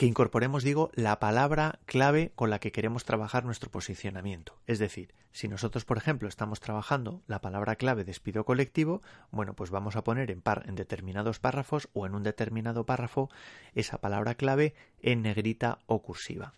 que 0.00 0.06
incorporemos, 0.06 0.64
digo, 0.64 0.90
la 0.94 1.20
palabra 1.20 1.78
clave 1.84 2.32
con 2.34 2.48
la 2.48 2.58
que 2.58 2.72
queremos 2.72 3.04
trabajar 3.04 3.44
nuestro 3.44 3.70
posicionamiento. 3.70 4.58
Es 4.66 4.78
decir, 4.78 5.12
si 5.30 5.46
nosotros, 5.46 5.84
por 5.84 5.98
ejemplo, 5.98 6.26
estamos 6.26 6.58
trabajando 6.58 7.22
la 7.26 7.42
palabra 7.42 7.76
clave 7.76 8.02
despido 8.02 8.46
colectivo, 8.46 9.02
bueno, 9.30 9.54
pues 9.54 9.68
vamos 9.68 9.96
a 9.96 10.02
poner 10.02 10.30
en, 10.30 10.40
par 10.40 10.64
en 10.66 10.74
determinados 10.74 11.38
párrafos 11.38 11.90
o 11.92 12.06
en 12.06 12.14
un 12.14 12.22
determinado 12.22 12.86
párrafo 12.86 13.28
esa 13.74 13.98
palabra 14.00 14.36
clave 14.36 14.72
en 15.02 15.20
negrita 15.20 15.80
o 15.84 16.00
cursiva. 16.00 16.54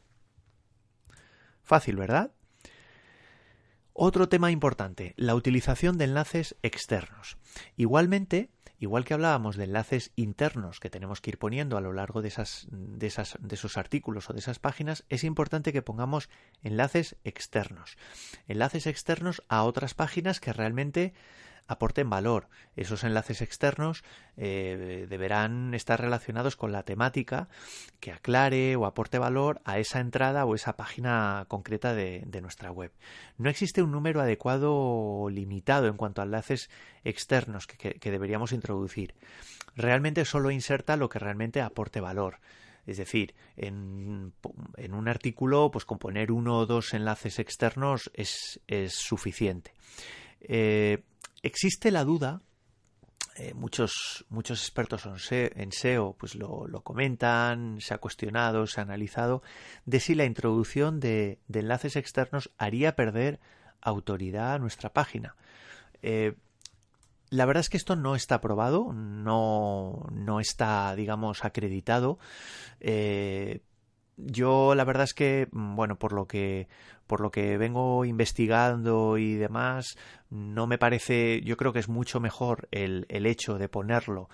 Fácil, 1.65 1.97
¿verdad? 1.97 2.31
Otro 3.93 4.29
tema 4.29 4.53
importante, 4.53 5.15
la 5.17 5.35
utilización 5.35 5.99
de 5.99 6.05
enlaces 6.05 6.55
externos. 6.63 7.39
Igualmente, 7.77 8.51
Igual 8.83 9.05
que 9.05 9.15
hablábamos 9.15 9.55
de 9.55 9.63
enlaces 9.63 10.11
internos 10.17 10.81
que 10.81 10.91
tenemos 10.91 11.21
que 11.21 11.31
ir 11.31 11.39
poniendo 11.39 11.77
a 11.77 11.81
lo 11.81 11.93
largo 11.93 12.21
de, 12.21 12.27
esas, 12.27 12.67
de, 12.73 13.07
esas, 13.07 13.39
de 13.39 13.55
esos 13.55 13.79
artículos 13.79 14.29
o 14.29 14.33
de 14.33 14.41
esas 14.41 14.59
páginas, 14.59 15.05
es 15.09 15.23
importante 15.23 15.73
que 15.73 15.83
pongamos 15.83 16.29
enlaces 16.65 17.15
externos. 17.23 17.97
Enlaces 18.49 18.89
externos 18.89 19.45
a 19.47 19.63
otras 19.63 19.95
páginas 19.95 20.41
que 20.41 20.53
realmente 20.53 21.15
aporten 21.67 22.11
valor. 22.11 22.49
Esos 22.77 23.05
enlaces 23.05 23.43
externos 23.43 24.05
eh, 24.37 25.07
deberán 25.09 25.75
estar 25.75 26.01
relacionados 26.01 26.57
con 26.57 26.73
la 26.73 26.85
temática 26.85 27.49
que 28.01 28.13
aclare 28.13 28.77
o 28.77 28.87
aporte 28.87 29.19
valor 29.19 29.61
a 29.65 29.79
esa 29.79 30.01
entrada 30.01 30.45
o 30.45 30.55
esa 30.55 30.77
página 30.77 31.45
concreta 31.49 31.95
de, 31.95 32.41
nuestra 32.43 32.73
web. 32.73 32.93
No 33.39 33.49
existe 33.51 33.83
un 33.83 33.93
número 33.93 34.21
adecuado 34.21 34.75
o 34.75 35.31
limitado 35.31 35.87
en 35.87 35.97
cuanto 35.97 36.21
a 36.21 36.25
enlaces 36.25 36.71
externos 37.05 37.67
que, 37.67 38.11
deberíamos 38.11 38.53
introducir. 38.53 39.15
Realmente 39.77 40.25
solo 40.25 40.51
inserta 40.51 40.97
lo 40.97 41.09
que 41.09 41.19
realmente 41.19 41.61
aporte 41.61 42.01
valor. 42.01 42.39
Es 42.85 42.97
decir, 42.97 43.35
en, 43.57 44.33
un 44.91 45.09
artículo, 45.09 45.71
pues 45.71 45.85
con 45.85 45.99
poner 45.99 46.33
uno 46.33 46.59
o 46.59 46.67
dos 46.67 46.95
enlaces 46.95 47.39
externos 47.39 48.11
es, 48.15 48.61
suficiente. 48.89 49.73
Eh, 50.41 51.05
existe 51.43 51.91
la 51.91 52.05
duda, 52.05 52.41
eh, 53.37 53.55
muchos, 53.55 54.27
muchos 54.29 54.61
expertos 54.61 55.09
en 55.31 55.73
SEO 55.73 56.15
pues 56.19 56.35
lo, 56.35 56.69
comentan, 56.83 57.81
se 57.81 57.95
ha 57.95 57.99
cuestionado, 57.99 58.67
se 58.67 58.81
ha 58.81 58.85
analizado, 58.85 59.43
de 59.87 60.01
si 60.01 60.15
la 60.15 60.25
introducción 60.25 61.01
de, 61.01 61.39
enlaces 61.53 61.97
externos 61.97 62.51
haría 62.59 62.95
perder 62.95 63.41
autoridad 63.81 64.55
a 64.55 64.59
nuestra 64.59 64.93
página. 64.93 65.35
Eh, 66.03 66.35
la 67.31 67.47
verdad 67.47 67.63
es 67.63 67.71
que 67.71 67.79
esto 67.79 67.97
no 67.97 68.15
está 68.15 68.43
probado, 68.43 68.93
no, 68.93 70.07
no 70.13 70.39
está, 70.39 70.95
digamos, 70.95 71.47
acreditado. 71.47 72.19
Eh, 72.81 73.63
yo 74.17 74.75
la 74.75 74.85
verdad 74.85 75.05
es 75.05 75.15
que, 75.15 75.49
mm, 75.51 75.77
bueno, 75.77 75.99
por 75.99 76.13
lo 76.13 76.27
que, 76.27 76.69
por 77.07 77.21
lo 77.21 77.31
que 77.31 77.57
vengo 77.59 78.05
investigando 78.05 79.19
y 79.19 79.35
demás, 79.35 79.97
no 80.31 80.67
me 80.67 80.79
parece, 80.79 81.41
yo 81.43 81.57
creo 81.57 81.73
que 81.73 81.81
es 81.81 81.89
mucho 81.89 82.21
mejor 82.21 82.69
el, 82.71 83.07
el 83.09 83.27
hecho 83.27 83.59
de 83.59 83.69
ponerlo 83.69 84.29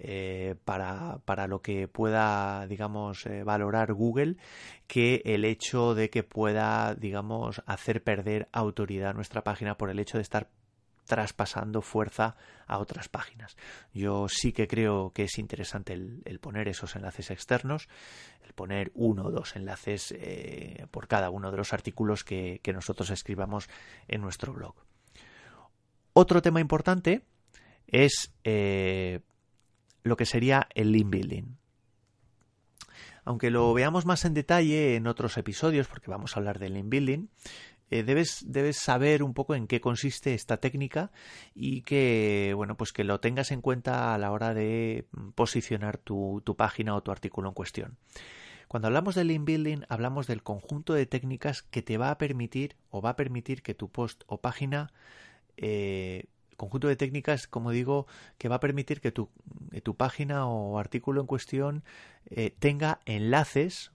eh, 0.00 0.54
para, 0.64 1.18
para, 1.24 1.48
lo 1.48 1.60
que 1.60 1.88
pueda, 1.88 2.66
digamos, 2.68 3.26
eh, 3.26 3.42
valorar 3.42 3.92
Google 3.92 4.36
que 4.86 5.22
el 5.24 5.44
hecho 5.44 5.94
de 5.94 6.08
que 6.08 6.22
pueda, 6.22 6.94
digamos, 6.94 7.62
hacer 7.66 8.04
perder 8.04 8.48
autoridad 8.52 9.10
a 9.10 9.14
nuestra 9.14 9.42
página 9.42 9.76
por 9.76 9.90
el 9.90 9.98
hecho 9.98 10.18
de 10.18 10.22
estar 10.22 10.48
traspasando 11.08 11.82
fuerza 11.82 12.36
a 12.66 12.78
otras 12.78 13.08
páginas. 13.08 13.56
Yo 13.92 14.28
sí 14.28 14.52
que 14.52 14.68
creo 14.68 15.10
que 15.12 15.24
es 15.24 15.38
interesante 15.38 15.94
el, 15.94 16.38
poner 16.38 16.68
esos 16.68 16.94
enlaces 16.94 17.32
externos, 17.32 17.88
el 18.44 18.52
poner 18.52 18.92
uno 18.94 19.24
o 19.24 19.30
dos 19.32 19.56
enlaces 19.56 20.14
eh, 20.16 20.86
por 20.92 21.08
cada 21.08 21.30
uno 21.30 21.50
de 21.50 21.56
los 21.56 21.72
artículos 21.72 22.22
que, 22.22 22.60
nosotros 22.72 23.08
escribamos 23.10 23.68
en 24.06 24.20
nuestro 24.20 24.52
blog. 24.52 24.74
Otro 26.12 26.42
tema 26.42 26.60
importante 26.60 27.22
es 27.86 28.32
eh, 28.44 29.20
lo 30.02 30.16
que 30.16 30.26
sería 30.26 30.68
el 30.74 30.92
link 30.92 31.08
building. 31.08 31.56
Aunque 33.24 33.50
lo 33.50 33.72
veamos 33.72 34.04
más 34.04 34.26
en 34.26 34.34
detalle 34.34 34.96
en 34.96 35.06
otros 35.06 35.38
episodios, 35.38 35.88
porque 35.88 36.10
vamos 36.10 36.36
a 36.36 36.40
hablar 36.40 36.58
del 36.58 36.74
link 36.74 36.88
building, 36.88 37.28
eh, 37.90 38.02
debes, 38.02 38.44
debes 38.46 38.76
saber 38.76 39.22
un 39.22 39.34
poco 39.34 39.54
en 39.54 39.66
qué 39.66 39.80
consiste 39.80 40.34
esta 40.34 40.58
técnica 40.58 41.10
y 41.54 41.82
que, 41.82 42.52
bueno, 42.54 42.76
pues 42.76 42.92
que 42.92 43.04
lo 43.04 43.20
tengas 43.20 43.50
en 43.50 43.60
cuenta 43.60 44.14
a 44.14 44.18
la 44.18 44.30
hora 44.30 44.54
de 44.54 45.06
posicionar 45.34 45.98
tu, 45.98 46.42
tu 46.44 46.56
página 46.56 46.94
o 46.94 47.02
tu 47.02 47.10
artículo 47.10 47.48
en 47.48 47.54
cuestión. 47.54 47.98
Cuando 48.68 48.88
hablamos 48.88 49.14
de 49.14 49.24
link 49.24 49.46
building, 49.46 49.80
hablamos 49.88 50.26
del 50.26 50.42
conjunto 50.42 50.92
de 50.92 51.06
técnicas 51.06 51.62
que 51.62 51.80
te 51.80 51.96
va 51.96 52.10
a 52.10 52.18
permitir 52.18 52.76
o 52.90 53.00
va 53.00 53.10
a 53.10 53.16
permitir 53.16 53.62
que 53.62 53.74
tu 53.74 53.88
post 53.88 54.24
o 54.26 54.42
página, 54.42 54.92
eh, 55.56 56.26
conjunto 56.58 56.88
de 56.88 56.96
técnicas, 56.96 57.46
como 57.46 57.70
digo, 57.70 58.06
que 58.36 58.48
va 58.48 58.56
a 58.56 58.60
permitir 58.60 59.00
que 59.00 59.10
tu, 59.10 59.30
tu 59.82 59.96
página 59.96 60.46
o 60.46 60.78
artículo 60.78 61.22
en 61.22 61.26
cuestión 61.26 61.82
eh, 62.26 62.54
tenga 62.58 63.00
enlaces 63.06 63.92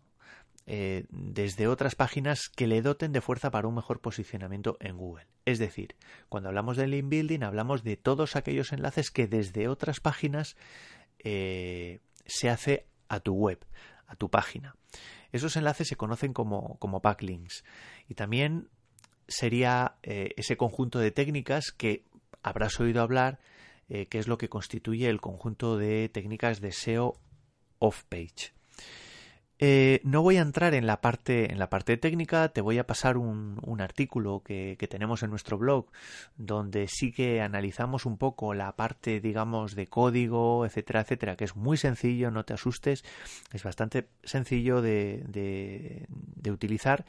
eh, 0.65 1.05
desde 1.09 1.67
otras 1.67 1.95
páginas 1.95 2.47
que 2.47 2.67
le 2.67 2.81
doten 2.81 3.11
de 3.11 3.19
fuerza 3.19 3.51
para 3.51 3.67
un 3.67 3.75
mejor 3.75 3.99
posicionamiento 3.99 4.77
en 4.79 4.95
Google. 4.95 5.27
Es 5.43 5.59
decir, 5.59 5.95
cuando 6.29 6.47
hablamos 6.47 6.77
de 6.77 6.87
link 6.87 7.09
building 7.09 7.41
hablamos 7.41 7.83
de 7.83 7.97
todos 7.97 8.37
aquellos 8.37 8.71
enlaces 8.71 9.11
que 9.11 9.27
desde 9.27 9.67
otras 9.67 9.99
páginas 9.99 10.55
eh, 11.19 11.99
se 12.25 12.49
hace 12.49 12.87
a 13.09 13.19
tu 13.19 13.33
web, 13.33 13.59
a 14.07 14.15
tu 14.15 14.29
página. 14.29 14.75
Esos 15.33 15.57
enlaces 15.57 15.89
se 15.89 15.97
conocen 15.97 16.31
como, 16.31 16.77
como 16.79 17.01
backlinks 17.01 17.65
y 18.07 18.13
también 18.13 18.69
sería 19.27 19.95
eh, 20.01 20.29
ese 20.37 20.55
conjunto 20.55 20.99
de 20.99 21.11
técnicas 21.11 21.71
que 21.71 22.05
habrás 22.41 22.79
oído 22.79 23.01
hablar, 23.01 23.39
que 23.89 24.17
es 24.17 24.27
lo 24.27 24.39
que 24.39 24.49
constituye 24.49 25.07
el 25.07 25.21
conjunto 25.21 25.77
de 25.77 26.09
técnicas 26.09 26.61
de 26.61 26.71
SEO 26.71 27.19
off-page. 27.77 28.53
Eh, 29.65 30.01
no 30.03 30.21
voy 30.21 30.35
a 30.35 30.41
entrar 30.41 30.73
en 30.73 30.85
la 30.85 30.99
parte, 30.99 31.49
en 31.53 31.57
la 31.57 31.69
parte 31.69 31.95
técnica, 31.95 32.49
te 32.49 32.59
voy 32.59 32.79
a 32.79 32.85
pasar 32.85 33.15
un, 33.15 33.79
artículo 33.79 34.43
que, 34.43 34.75
tenemos 34.89 35.23
en 35.23 35.29
nuestro 35.29 35.57
blog 35.57 35.85
donde 36.35 36.89
sí 36.89 37.13
que 37.13 37.39
analizamos 37.39 38.05
un 38.05 38.17
poco 38.17 38.53
la 38.53 38.75
parte, 38.75 39.21
digamos, 39.21 39.73
de 39.75 39.87
código, 39.87 40.65
etcétera, 40.65 40.99
etcétera, 40.99 41.37
que 41.37 41.45
es 41.45 41.55
muy 41.55 41.77
sencillo, 41.77 42.29
no 42.29 42.43
te 42.43 42.53
asustes, 42.53 43.05
es 43.53 43.63
bastante 43.63 44.09
sencillo 44.25 44.81
de, 44.81 45.23
de, 45.29 46.51
utilizar. 46.51 47.05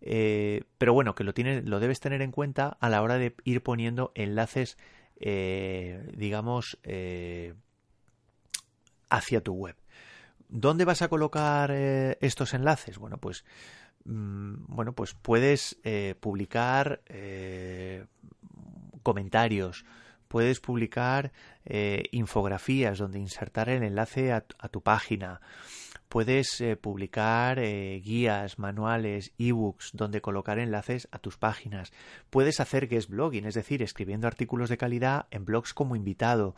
Eh, 0.00 0.64
pero 0.78 0.94
bueno, 0.94 1.14
que 1.14 1.22
lo, 1.22 1.34
tienes, 1.34 1.66
lo 1.66 1.80
debes 1.80 2.00
tener 2.00 2.22
en 2.22 2.30
cuenta 2.30 2.78
a 2.80 2.88
la 2.88 3.02
hora 3.02 3.18
de 3.18 3.34
ir 3.44 3.62
poniendo 3.62 4.10
enlaces, 4.14 4.78
eh, 5.20 6.02
digamos, 6.16 6.78
hacia 9.10 9.42
tu 9.42 9.52
web. 9.52 9.76
¿Dónde 10.48 10.84
vas 10.84 11.02
a 11.02 11.08
colocar 11.08 11.70
eh, 11.72 12.18
estos 12.20 12.54
enlaces? 12.54 12.98
Bueno, 12.98 13.18
pues 13.18 13.44
mm, 14.04 14.66
bueno, 14.68 14.92
pues 14.92 15.14
puedes 15.14 15.78
eh, 15.84 16.14
publicar 16.18 17.02
eh, 17.06 18.06
comentarios, 19.02 19.84
puedes 20.28 20.60
publicar 20.60 21.32
infografías 22.10 22.98
donde 22.98 23.18
insertar 23.18 23.68
el 23.68 23.82
enlace 23.82 24.32
a, 24.32 24.42
tu 24.42 24.82
página, 24.82 25.40
puedes 26.08 26.62
publicar 26.80 27.60
guías, 27.60 28.58
manuales, 28.58 29.32
ebooks 29.38 29.92
donde 29.94 30.20
colocar 30.20 30.58
enlaces 30.58 31.08
a 31.12 31.18
tus 31.18 31.38
páginas, 31.38 31.92
puedes 32.30 32.60
hacer 32.60 32.88
guest 32.88 33.08
blogging, 33.08 33.46
es 33.46 33.54
decir, 33.54 33.82
escribiendo 33.82 34.26
artículos 34.26 34.68
de 34.68 34.76
calidad 34.76 35.26
en 35.30 35.44
blogs 35.44 35.72
como 35.72 35.96
invitado. 35.96 36.54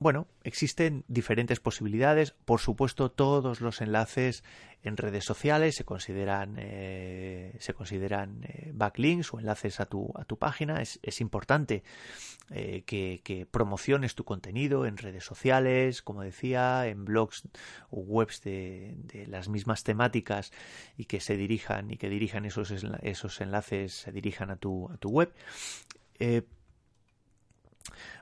Bueno, 0.00 0.28
existen 0.44 1.04
diferentes 1.08 1.58
posibilidades. 1.58 2.30
Por 2.30 2.60
supuesto, 2.60 3.10
todos 3.10 3.60
los 3.60 3.80
enlaces 3.80 4.44
en 4.84 4.96
redes 4.96 5.24
sociales 5.24 5.74
se 5.74 5.84
consideran, 5.84 6.54
eh, 6.56 7.56
se 7.58 7.74
consideran 7.74 8.44
eh, 8.44 8.70
backlinks 8.72 9.34
o 9.34 9.40
enlaces 9.40 9.80
a 9.80 9.86
tu, 9.86 10.12
a 10.14 10.24
tu 10.24 10.38
página. 10.38 10.80
Es, 10.80 11.20
importante 11.20 11.82
eh, 12.50 12.84
que, 12.86 13.48
promociones 13.50 14.14
tu 14.14 14.22
contenido 14.22 14.86
en 14.86 14.98
redes 14.98 15.24
sociales, 15.24 16.00
como 16.00 16.22
decía, 16.22 16.86
en 16.86 17.04
blogs 17.04 17.42
o 17.90 17.98
webs 17.98 18.40
de, 18.42 18.94
las 19.26 19.48
mismas 19.48 19.82
temáticas 19.82 20.52
y 20.96 21.06
que 21.06 21.18
se 21.18 21.36
dirijan 21.36 21.90
y 21.90 21.96
que 21.96 22.08
dirijan 22.08 22.44
esos, 22.44 22.72
esos 23.02 23.40
enlaces, 23.40 23.94
se 23.94 24.12
dirijan 24.12 24.50
a 24.50 24.56
tu, 24.56 24.88
a 24.92 24.96
tu 24.96 25.08
web. 25.08 25.34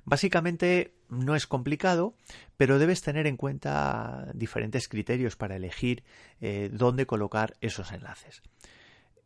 Básicamente 0.04 0.94
no 1.08 1.36
es 1.36 1.46
complicado, 1.46 2.14
pero 2.56 2.78
debes 2.78 3.02
tener 3.02 3.26
en 3.26 3.36
cuenta 3.36 4.30
diferentes 4.34 4.88
criterios 4.88 5.36
para 5.36 5.56
elegir 5.56 6.04
eh, 6.40 6.70
dónde 6.72 7.06
colocar 7.06 7.56
esos 7.60 7.92
enlaces. 7.92 8.42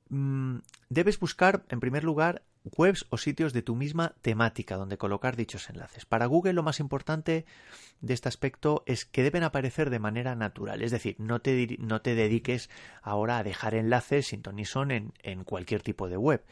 Mm, 0.09 0.59
debes 0.88 1.18
buscar, 1.18 1.64
en 1.68 1.81
primer 1.81 2.05
lugar, 2.05 2.42
webs 2.64 3.07
o 3.11 3.16
sitios 3.16 3.53
de 3.53 3.62
tu 3.62 3.75
misma 3.75 4.14
temática 4.23 4.77
donde 4.77 4.99
colocar 4.99 5.37
dichos 5.37 5.70
enlaces. 5.70 6.05
Para 6.05 6.27
Google 6.27 6.53
lo 6.53 6.62
más 6.62 6.81
importante 6.81 7.46
de 8.01 8.14
este 8.14 8.29
aspecto 8.29 8.83
es 8.87 9.05
que 9.05 9.23
deben 9.23 9.42
aparecer 9.42 9.90
de 9.90 9.99
manera 9.99 10.35
natural, 10.35 10.83
es 10.83 10.90
decir, 10.90 11.16
no 11.18 11.40
te, 11.40 11.77
no 11.81 12.03
te 12.03 12.14
dediques 12.14 12.68
ahora 13.03 13.38
a 13.38 13.44
dejar 13.44 13.75
enlaces 13.75 14.29
sin 14.29 14.42
ton 14.42 14.62
son 14.64 14.90
en, 14.90 15.12
en 15.23 15.44
cualquier 15.44 15.83
tipo 15.83 16.09
de 16.09 16.16
web. 16.16 16.44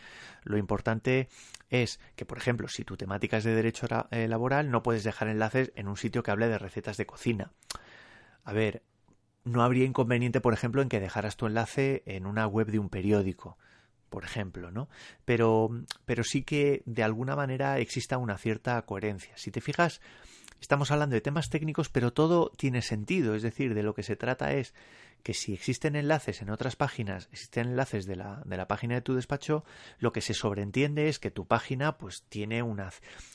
Lo 0.44 0.56
importante 0.56 1.28
es 1.68 2.00
que, 2.16 2.24
por 2.24 2.38
ejemplo, 2.38 2.68
si 2.68 2.84
tu 2.84 2.96
temática 2.96 3.36
es 3.36 3.44
de 3.44 3.54
derecho 3.54 3.86
eh, 4.10 4.28
laboral, 4.28 4.70
no 4.70 4.82
puedes 4.82 5.04
dejar 5.04 5.28
enlaces 5.28 5.72
en 5.76 5.88
un 5.88 5.96
sitio 5.96 6.22
que 6.22 6.30
hable 6.30 6.48
de 6.48 6.58
recetas 6.58 6.96
de 6.96 7.06
cocina. 7.06 7.52
A 8.44 8.52
ver, 8.54 8.82
no 9.44 9.62
habría 9.62 9.84
inconveniente, 9.84 10.40
por 10.40 10.54
ejemplo, 10.54 10.80
en 10.80 10.88
que 10.88 11.00
dejaras 11.00 11.36
tu 11.36 11.46
enlace 11.46 12.02
en 12.06 12.24
una 12.24 12.46
web 12.46 12.68
de 12.68 12.78
un 12.78 12.88
periódico 12.88 13.58
por 14.10 14.24
ejemplo, 14.24 14.70
¿no? 14.70 14.88
Pero, 15.24 15.70
pero 16.06 16.24
sí 16.24 16.42
que 16.42 16.82
de 16.86 17.02
alguna 17.02 17.36
manera 17.36 17.78
exista 17.78 18.18
una 18.18 18.38
cierta 18.38 18.80
coherencia. 18.82 19.32
Si 19.36 19.50
te 19.50 19.60
fijas, 19.60 20.00
estamos 20.60 20.90
hablando 20.90 21.14
de 21.14 21.20
temas 21.20 21.50
técnicos, 21.50 21.88
pero 21.88 22.12
todo 22.12 22.50
tiene 22.56 22.82
sentido. 22.82 23.34
Es 23.34 23.42
decir, 23.42 23.74
de 23.74 23.82
lo 23.82 23.94
que 23.94 24.02
se 24.02 24.16
trata 24.16 24.52
es 24.52 24.74
que 25.28 25.34
si 25.34 25.52
existen 25.52 25.94
enlaces 25.94 26.40
en 26.40 26.48
otras 26.48 26.74
páginas, 26.74 27.28
existen 27.30 27.68
enlaces 27.68 28.06
de 28.06 28.16
la, 28.16 28.40
de 28.46 28.56
la 28.56 28.66
página 28.66 28.94
de 28.94 29.02
tu 29.02 29.14
despacho, 29.14 29.62
lo 29.98 30.10
que 30.10 30.22
se 30.22 30.32
sobreentiende 30.32 31.10
es 31.10 31.18
que 31.18 31.30
tu 31.30 31.46
página 31.46 31.98
pues 31.98 32.22
tiene 32.30 32.62
una 32.62 32.90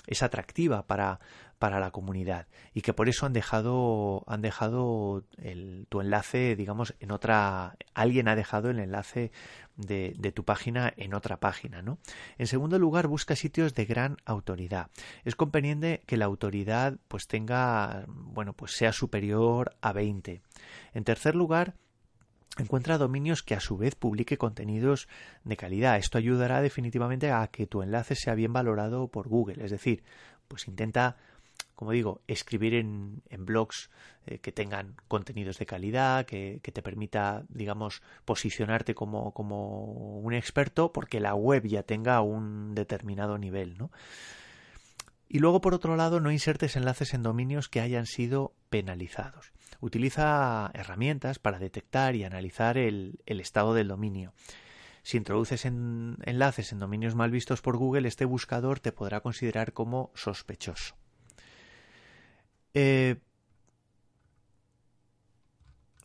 es 0.07 0.23
atractiva 0.23 0.87
para, 0.87 1.19
para 1.59 1.79
la 1.79 1.91
comunidad 1.91 2.47
y 2.73 2.81
que 2.81 2.93
por 2.93 3.07
eso 3.07 3.25
han 3.25 3.31
dejado 3.31 4.23
han 4.27 4.41
dejado 4.41 5.23
el, 5.37 5.85
tu 5.87 6.01
enlace 6.01 6.55
digamos 6.55 6.93
en 6.99 7.11
otra 7.11 7.77
alguien 7.93 8.27
ha 8.27 8.35
dejado 8.35 8.69
el 8.69 8.79
enlace 8.79 9.31
de, 9.77 10.13
de, 10.17 10.31
tu 10.31 10.43
página 10.43 10.93
en 10.97 11.13
otra 11.13 11.39
página 11.39 11.81
¿no? 11.81 11.99
en 12.37 12.47
segundo 12.47 12.79
lugar 12.79 13.07
busca 13.07 13.35
sitios 13.37 13.75
de 13.75 13.85
gran 13.85 14.17
autoridad 14.25 14.89
es 15.23 15.35
conveniente 15.35 16.01
que 16.05 16.17
la 16.17 16.25
autoridad 16.25 16.97
pues 17.07 17.27
tenga 17.27 18.03
bueno 18.07 18.51
pues 18.51 18.73
sea 18.73 18.91
superior 18.91 19.75
a 19.79 19.93
20 19.93 20.41
en 20.93 21.03
tercer 21.03 21.33
lugar 21.33 21.75
encuentra 22.57 22.97
dominios 22.97 23.41
que 23.41 23.55
a 23.55 23.59
su 23.59 23.77
vez 23.77 23.95
publique 23.95 24.37
contenidos 24.37 25.07
de 25.43 25.57
calidad. 25.57 25.97
Esto 25.97 26.17
ayudará 26.17 26.61
definitivamente 26.61 27.31
a 27.31 27.47
que 27.47 27.65
tu 27.65 27.81
enlace 27.81 28.15
sea 28.15 28.35
bien 28.35 28.53
valorado 28.53 29.07
por 29.07 29.27
Google. 29.27 29.63
Es 29.63 29.71
decir, 29.71 30.03
pues 30.47 30.67
intenta 30.67 31.17
como 31.75 31.91
digo, 31.91 32.21
escribir 32.27 32.75
en, 32.75 33.21
blogs 33.39 33.89
eh, 34.25 34.39
que 34.39 34.51
tengan 34.51 34.95
contenidos 35.07 35.57
de 35.57 35.65
calidad, 35.65 36.25
que, 36.25 36.59
te 36.61 36.81
permita, 36.81 37.43
digamos, 37.49 38.01
posicionarte 38.25 38.95
como, 38.95 39.33
como, 39.33 40.19
un 40.19 40.33
experto 40.33 40.93
porque 40.93 41.19
la 41.19 41.35
web 41.35 41.65
ya 41.65 41.83
tenga 41.83 42.21
un 42.21 42.75
determinado 42.75 43.37
nivel, 43.37 43.77
¿no? 43.77 43.91
Y 45.27 45.39
luego, 45.39 45.61
por 45.61 45.73
otro 45.73 45.95
lado, 45.95 46.19
no 46.19 46.31
insertes 46.31 46.75
enlaces 46.75 47.13
en 47.15 47.23
dominios 47.23 47.67
que 47.67 47.81
hayan 47.81 48.05
sido 48.05 48.53
penalizados. 48.69 49.51
Utiliza 49.83 50.71
herramientas 50.73 51.39
para 51.39 51.59
detectar 51.59 52.15
y 52.15 52.23
analizar 52.23 52.77
el, 52.77 53.19
estado 53.25 53.73
del 53.73 53.89
dominio. 53.89 54.33
Si 55.03 55.17
introduces 55.17 55.65
enlaces 55.65 56.71
en 56.71 56.79
dominios 56.79 57.15
mal 57.15 57.31
vistos 57.31 57.61
por 57.61 57.75
Google, 57.75 58.07
este 58.07 58.23
buscador 58.23 58.79
te 58.79 58.93
podrá 58.93 59.19
considerar 59.19 59.73
como 59.73 60.09
sospechoso. 60.15 60.95
Eh, 62.73 63.17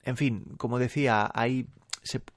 en 0.03 0.17
fin, 0.17 0.45
como 0.57 0.81
decía, 0.81 1.31
hay 1.33 1.69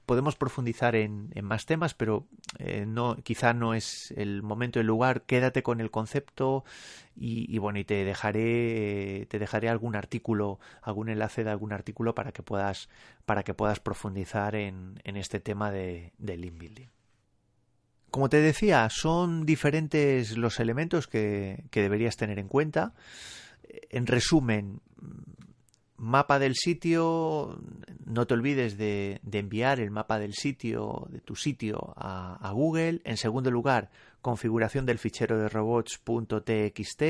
podemos 0.06 0.36
profundizar 0.36 0.94
en, 0.96 1.30
más 1.42 1.66
temas, 1.66 1.94
pero 1.94 2.26
eh, 2.58 2.84
no, 2.86 3.16
quizá 3.22 3.54
no 3.54 3.74
es 3.74 4.12
el 4.16 4.42
momento 4.42 4.80
el 4.80 4.86
lugar. 4.86 5.22
Quédate 5.22 5.62
con 5.62 5.80
el 5.80 5.90
concepto 5.90 6.64
y, 7.16 7.58
bueno, 7.58 7.78
y 7.78 7.84
te 7.84 8.04
dejaré, 8.04 9.26
te 9.28 9.38
dejaré 9.38 9.68
algún 9.68 9.96
artículo, 9.96 10.58
algún 10.82 11.08
enlace 11.08 11.44
de 11.44 11.50
algún 11.50 11.72
artículo 11.72 12.14
para 12.14 12.32
que 12.32 12.42
puedas, 12.42 12.88
para 13.24 13.42
que 13.42 13.54
puedas 13.54 13.80
profundizar 13.80 14.54
en, 14.54 15.00
este 15.04 15.40
tema 15.40 15.70
de, 15.70 16.12
de 16.18 16.36
building. 16.36 16.88
Como 18.10 18.28
te 18.28 18.40
decía, 18.40 18.88
son 18.90 19.46
diferentes 19.46 20.36
los 20.36 20.60
elementos 20.60 21.06
que 21.06 21.64
deberías 21.70 22.16
tener 22.16 22.38
en 22.38 22.48
cuenta. 22.48 22.94
En 23.90 24.06
resumen, 24.06 24.80
mapa 26.02 26.40
del 26.40 26.56
sitio, 26.56 27.60
no 28.04 28.26
te 28.26 28.34
olvides 28.34 28.76
de, 28.76 29.20
enviar 29.30 29.78
el 29.78 29.92
mapa 29.92 30.18
del 30.18 30.34
sitio, 30.34 31.06
de 31.10 31.20
tu 31.20 31.36
sitio 31.36 31.94
a, 31.96 32.50
Google. 32.52 33.00
En 33.04 33.16
segundo 33.16 33.52
lugar, 33.52 33.90
configuración 34.20 34.84
del 34.84 34.98
fichero 34.98 35.38
de 35.38 35.48
robots.txt. 35.48 37.02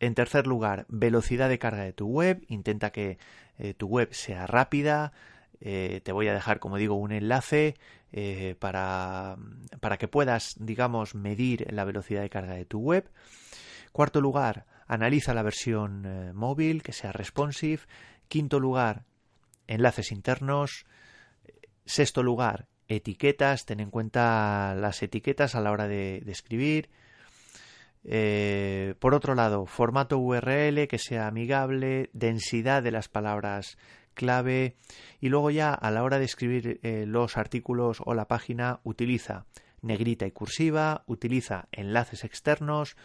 En 0.00 0.14
tercer 0.14 0.48
lugar, 0.48 0.86
velocidad 0.88 1.48
de 1.48 1.60
carga 1.60 1.84
de 1.84 1.92
tu 1.92 2.08
web. 2.08 2.44
Intenta 2.48 2.90
que 2.90 3.18
eh, 3.58 3.74
tu 3.74 3.86
web 3.86 4.12
sea 4.12 4.44
rápida. 4.48 5.12
Eh, 5.60 6.00
te 6.02 6.10
voy 6.10 6.26
a 6.26 6.34
dejar, 6.34 6.58
como 6.58 6.78
digo, 6.78 6.96
un 6.96 7.12
enlace 7.12 7.76
eh, 8.12 8.56
para, 8.58 9.36
para 9.78 9.98
que 9.98 10.08
puedas, 10.08 10.56
digamos, 10.58 11.14
medir 11.14 11.72
la 11.72 11.84
velocidad 11.84 12.22
de 12.22 12.30
carga 12.30 12.54
de 12.54 12.64
tu 12.64 12.80
web. 12.80 13.08
Cuarto 13.92 14.20
lugar, 14.20 14.66
analiza 14.90 15.34
la 15.34 15.44
versión 15.44 16.04
eh, 16.04 16.32
móvil, 16.32 16.82
que 16.82 16.92
sea 16.92 17.12
responsive. 17.12 17.82
Quinto 18.26 18.58
lugar, 18.58 19.04
enlaces 19.68 20.10
internos. 20.10 20.84
Sexto 21.84 22.24
lugar, 22.24 22.66
etiquetas. 22.88 23.66
Ten 23.66 23.78
en 23.78 23.90
cuenta 23.90 24.74
las 24.74 25.00
etiquetas 25.04 25.54
a 25.54 25.60
la 25.60 25.70
hora 25.70 25.86
de, 25.86 26.24
escribir. 26.26 26.90
Eh, 28.02 28.94
por 28.98 29.14
otro 29.14 29.36
lado, 29.36 29.64
formato 29.64 30.18
URL 30.18 30.88
que 30.88 30.98
sea 30.98 31.28
amigable, 31.28 32.10
densidad 32.12 32.82
de 32.82 32.90
las 32.90 33.08
palabras 33.08 33.78
clave 34.14 34.76
y 35.20 35.28
luego 35.28 35.52
ya 35.52 35.72
a 35.72 35.90
la 35.92 36.02
hora 36.02 36.18
de 36.18 36.24
escribir 36.24 36.80
eh, 36.82 37.04
los 37.06 37.36
artículos 37.36 38.02
o 38.04 38.14
la 38.14 38.26
página 38.26 38.80
utiliza 38.82 39.46
negrita 39.82 40.26
y 40.26 40.32
cursiva, 40.32 41.04
utiliza 41.06 41.68
enlaces 41.70 42.24
externos, 42.24 42.96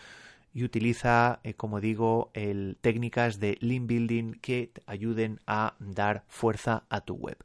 y 0.55 0.63
utiliza, 0.63 1.41
eh, 1.43 1.53
como 1.53 1.81
digo, 1.81 2.31
técnicas 2.79 3.39
de 3.41 3.57
link 3.59 3.87
building 3.87 4.31
que 4.41 4.71
te 4.73 4.81
ayuden 4.87 5.41
a 5.45 5.75
dar 5.79 6.23
fuerza 6.27 6.85
a 6.89 7.01
tu 7.01 7.15
web. 7.15 7.37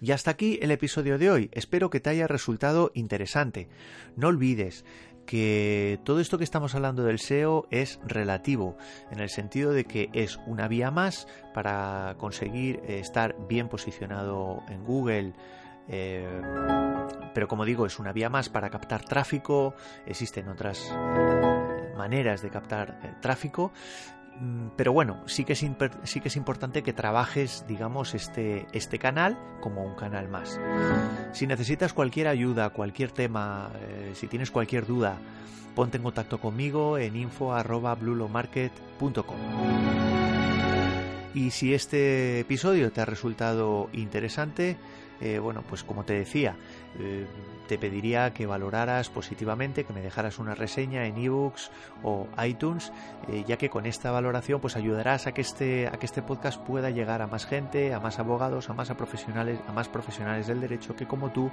Y 0.00 0.10
hasta 0.10 0.32
aquí 0.32 0.58
el 0.60 0.72
episodio 0.72 1.18
de 1.18 1.30
hoy. 1.30 1.50
Espero 1.52 1.88
que 1.88 2.00
te 2.00 2.10
haya 2.10 2.26
resultado 2.26 2.90
interesante. 2.94 3.68
No 4.16 4.28
olvides 4.28 4.84
que 5.24 6.00
todo 6.04 6.20
esto 6.20 6.36
que 6.36 6.44
estamos 6.44 6.74
hablando 6.74 7.04
del 7.04 7.20
SEO 7.20 7.68
es 7.70 8.00
relativo, 8.04 8.76
en 9.12 9.20
el 9.20 9.28
sentido 9.28 9.72
de 9.72 9.84
que 9.84 10.08
es 10.14 10.40
una 10.46 10.66
vía 10.66 10.90
más 10.90 11.28
para 11.54 12.16
conseguir 12.18 12.80
eh, 12.84 12.98
estar 12.98 13.36
bien 13.46 13.68
posicionado 13.68 14.62
en 14.68 14.82
Google, 14.84 15.34
eh, 15.86 16.40
pero 17.34 17.46
como 17.46 17.64
digo, 17.64 17.86
es 17.86 17.98
una 17.98 18.12
vía 18.12 18.30
más 18.30 18.48
para 18.48 18.70
captar 18.70 19.04
tráfico, 19.04 19.74
existen 20.06 20.48
otras 20.48 20.90
maneras 21.98 22.40
de 22.40 22.48
captar 22.48 22.98
eh, 23.02 23.12
tráfico, 23.20 23.70
mm, 24.40 24.68
pero 24.76 24.94
bueno, 24.94 25.22
sí 25.26 25.44
que, 25.44 25.52
es 25.52 25.62
sí 26.04 26.20
que 26.20 26.28
es 26.28 26.36
importante 26.36 26.82
que 26.82 26.94
trabajes, 26.94 27.66
digamos, 27.68 28.14
este, 28.14 28.66
este 28.72 28.98
canal 28.98 29.36
como 29.60 29.84
un 29.84 29.94
canal 29.94 30.28
más. 30.28 30.58
Si 31.32 31.46
necesitas 31.46 31.92
cualquier 31.92 32.28
ayuda, 32.28 32.70
cualquier 32.70 33.10
tema, 33.10 33.70
eh, 33.80 34.12
si 34.14 34.26
tienes 34.28 34.50
cualquier 34.50 34.86
duda, 34.86 35.18
ponte 35.74 35.98
en 35.98 36.04
contacto 36.04 36.40
conmigo 36.40 36.96
en 36.96 37.16
info.blulomarket.com. 37.16 39.36
Y 41.34 41.50
si 41.50 41.74
este 41.74 42.40
episodio 42.40 42.90
te 42.90 43.00
ha 43.00 43.04
resultado 43.04 43.88
interesante, 43.92 44.76
eh, 45.20 45.38
bueno, 45.38 45.62
pues 45.68 45.82
como 45.82 46.04
te 46.04 46.14
decía, 46.14 46.56
eh, 46.98 47.26
te 47.66 47.78
pediría 47.78 48.32
que 48.32 48.46
valoraras 48.46 49.10
positivamente, 49.10 49.84
que 49.84 49.92
me 49.92 50.00
dejaras 50.00 50.38
una 50.38 50.54
reseña 50.54 51.06
en 51.06 51.18
ebooks 51.18 51.70
o 52.02 52.28
iTunes, 52.44 52.92
eh, 53.28 53.44
ya 53.46 53.56
que 53.58 53.68
con 53.68 53.86
esta 53.86 54.10
valoración 54.10 54.60
pues 54.60 54.76
ayudarás 54.76 55.26
a 55.26 55.32
que 55.32 55.40
este 55.40 55.86
a 55.88 55.92
que 55.92 56.06
este 56.06 56.22
podcast 56.22 56.60
pueda 56.62 56.90
llegar 56.90 57.20
a 57.20 57.26
más 57.26 57.46
gente, 57.46 57.92
a 57.92 58.00
más 58.00 58.18
abogados, 58.18 58.70
a 58.70 58.74
más 58.74 58.90
profesionales, 58.90 59.60
a 59.66 59.72
más 59.72 59.88
profesionales 59.88 60.46
del 60.46 60.60
derecho 60.60 60.94
que 60.94 61.06
como 61.06 61.30
tú, 61.30 61.50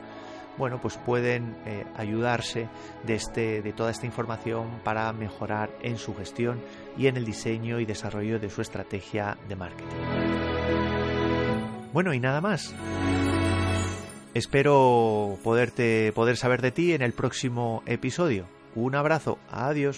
bueno, 0.58 0.80
pues 0.80 0.98
pueden 0.98 1.58
ayudarse 1.98 2.70
de 3.04 3.16
este 3.16 3.62
de 3.62 3.74
toda 3.74 3.92
esta 3.92 4.06
información 4.06 4.80
para 4.84 5.12
mejorar 5.12 5.70
en 5.82 5.98
su 5.98 6.16
gestión 6.16 6.62
y 6.98 7.08
en 7.08 7.18
el 7.18 7.26
diseño 7.26 7.80
y 7.80 7.86
desarrollo 7.86 8.40
de 8.40 8.50
su 8.50 8.62
estrategia 8.62 9.38
de 9.50 9.56
marketing. 9.56 10.46
Bueno, 11.96 12.14
y 12.14 12.20
nada 12.20 12.42
más. 12.42 12.76
Espero 14.36 15.40
poderte 15.44 16.12
poder 16.12 16.36
saber 16.36 16.62
de 16.62 16.72
ti 16.72 16.92
en 16.92 17.02
el 17.02 17.14
próximo 17.14 17.82
episodio. 17.86 18.46
Un 18.76 18.94
abrazo, 18.96 19.40
adiós. 19.50 19.98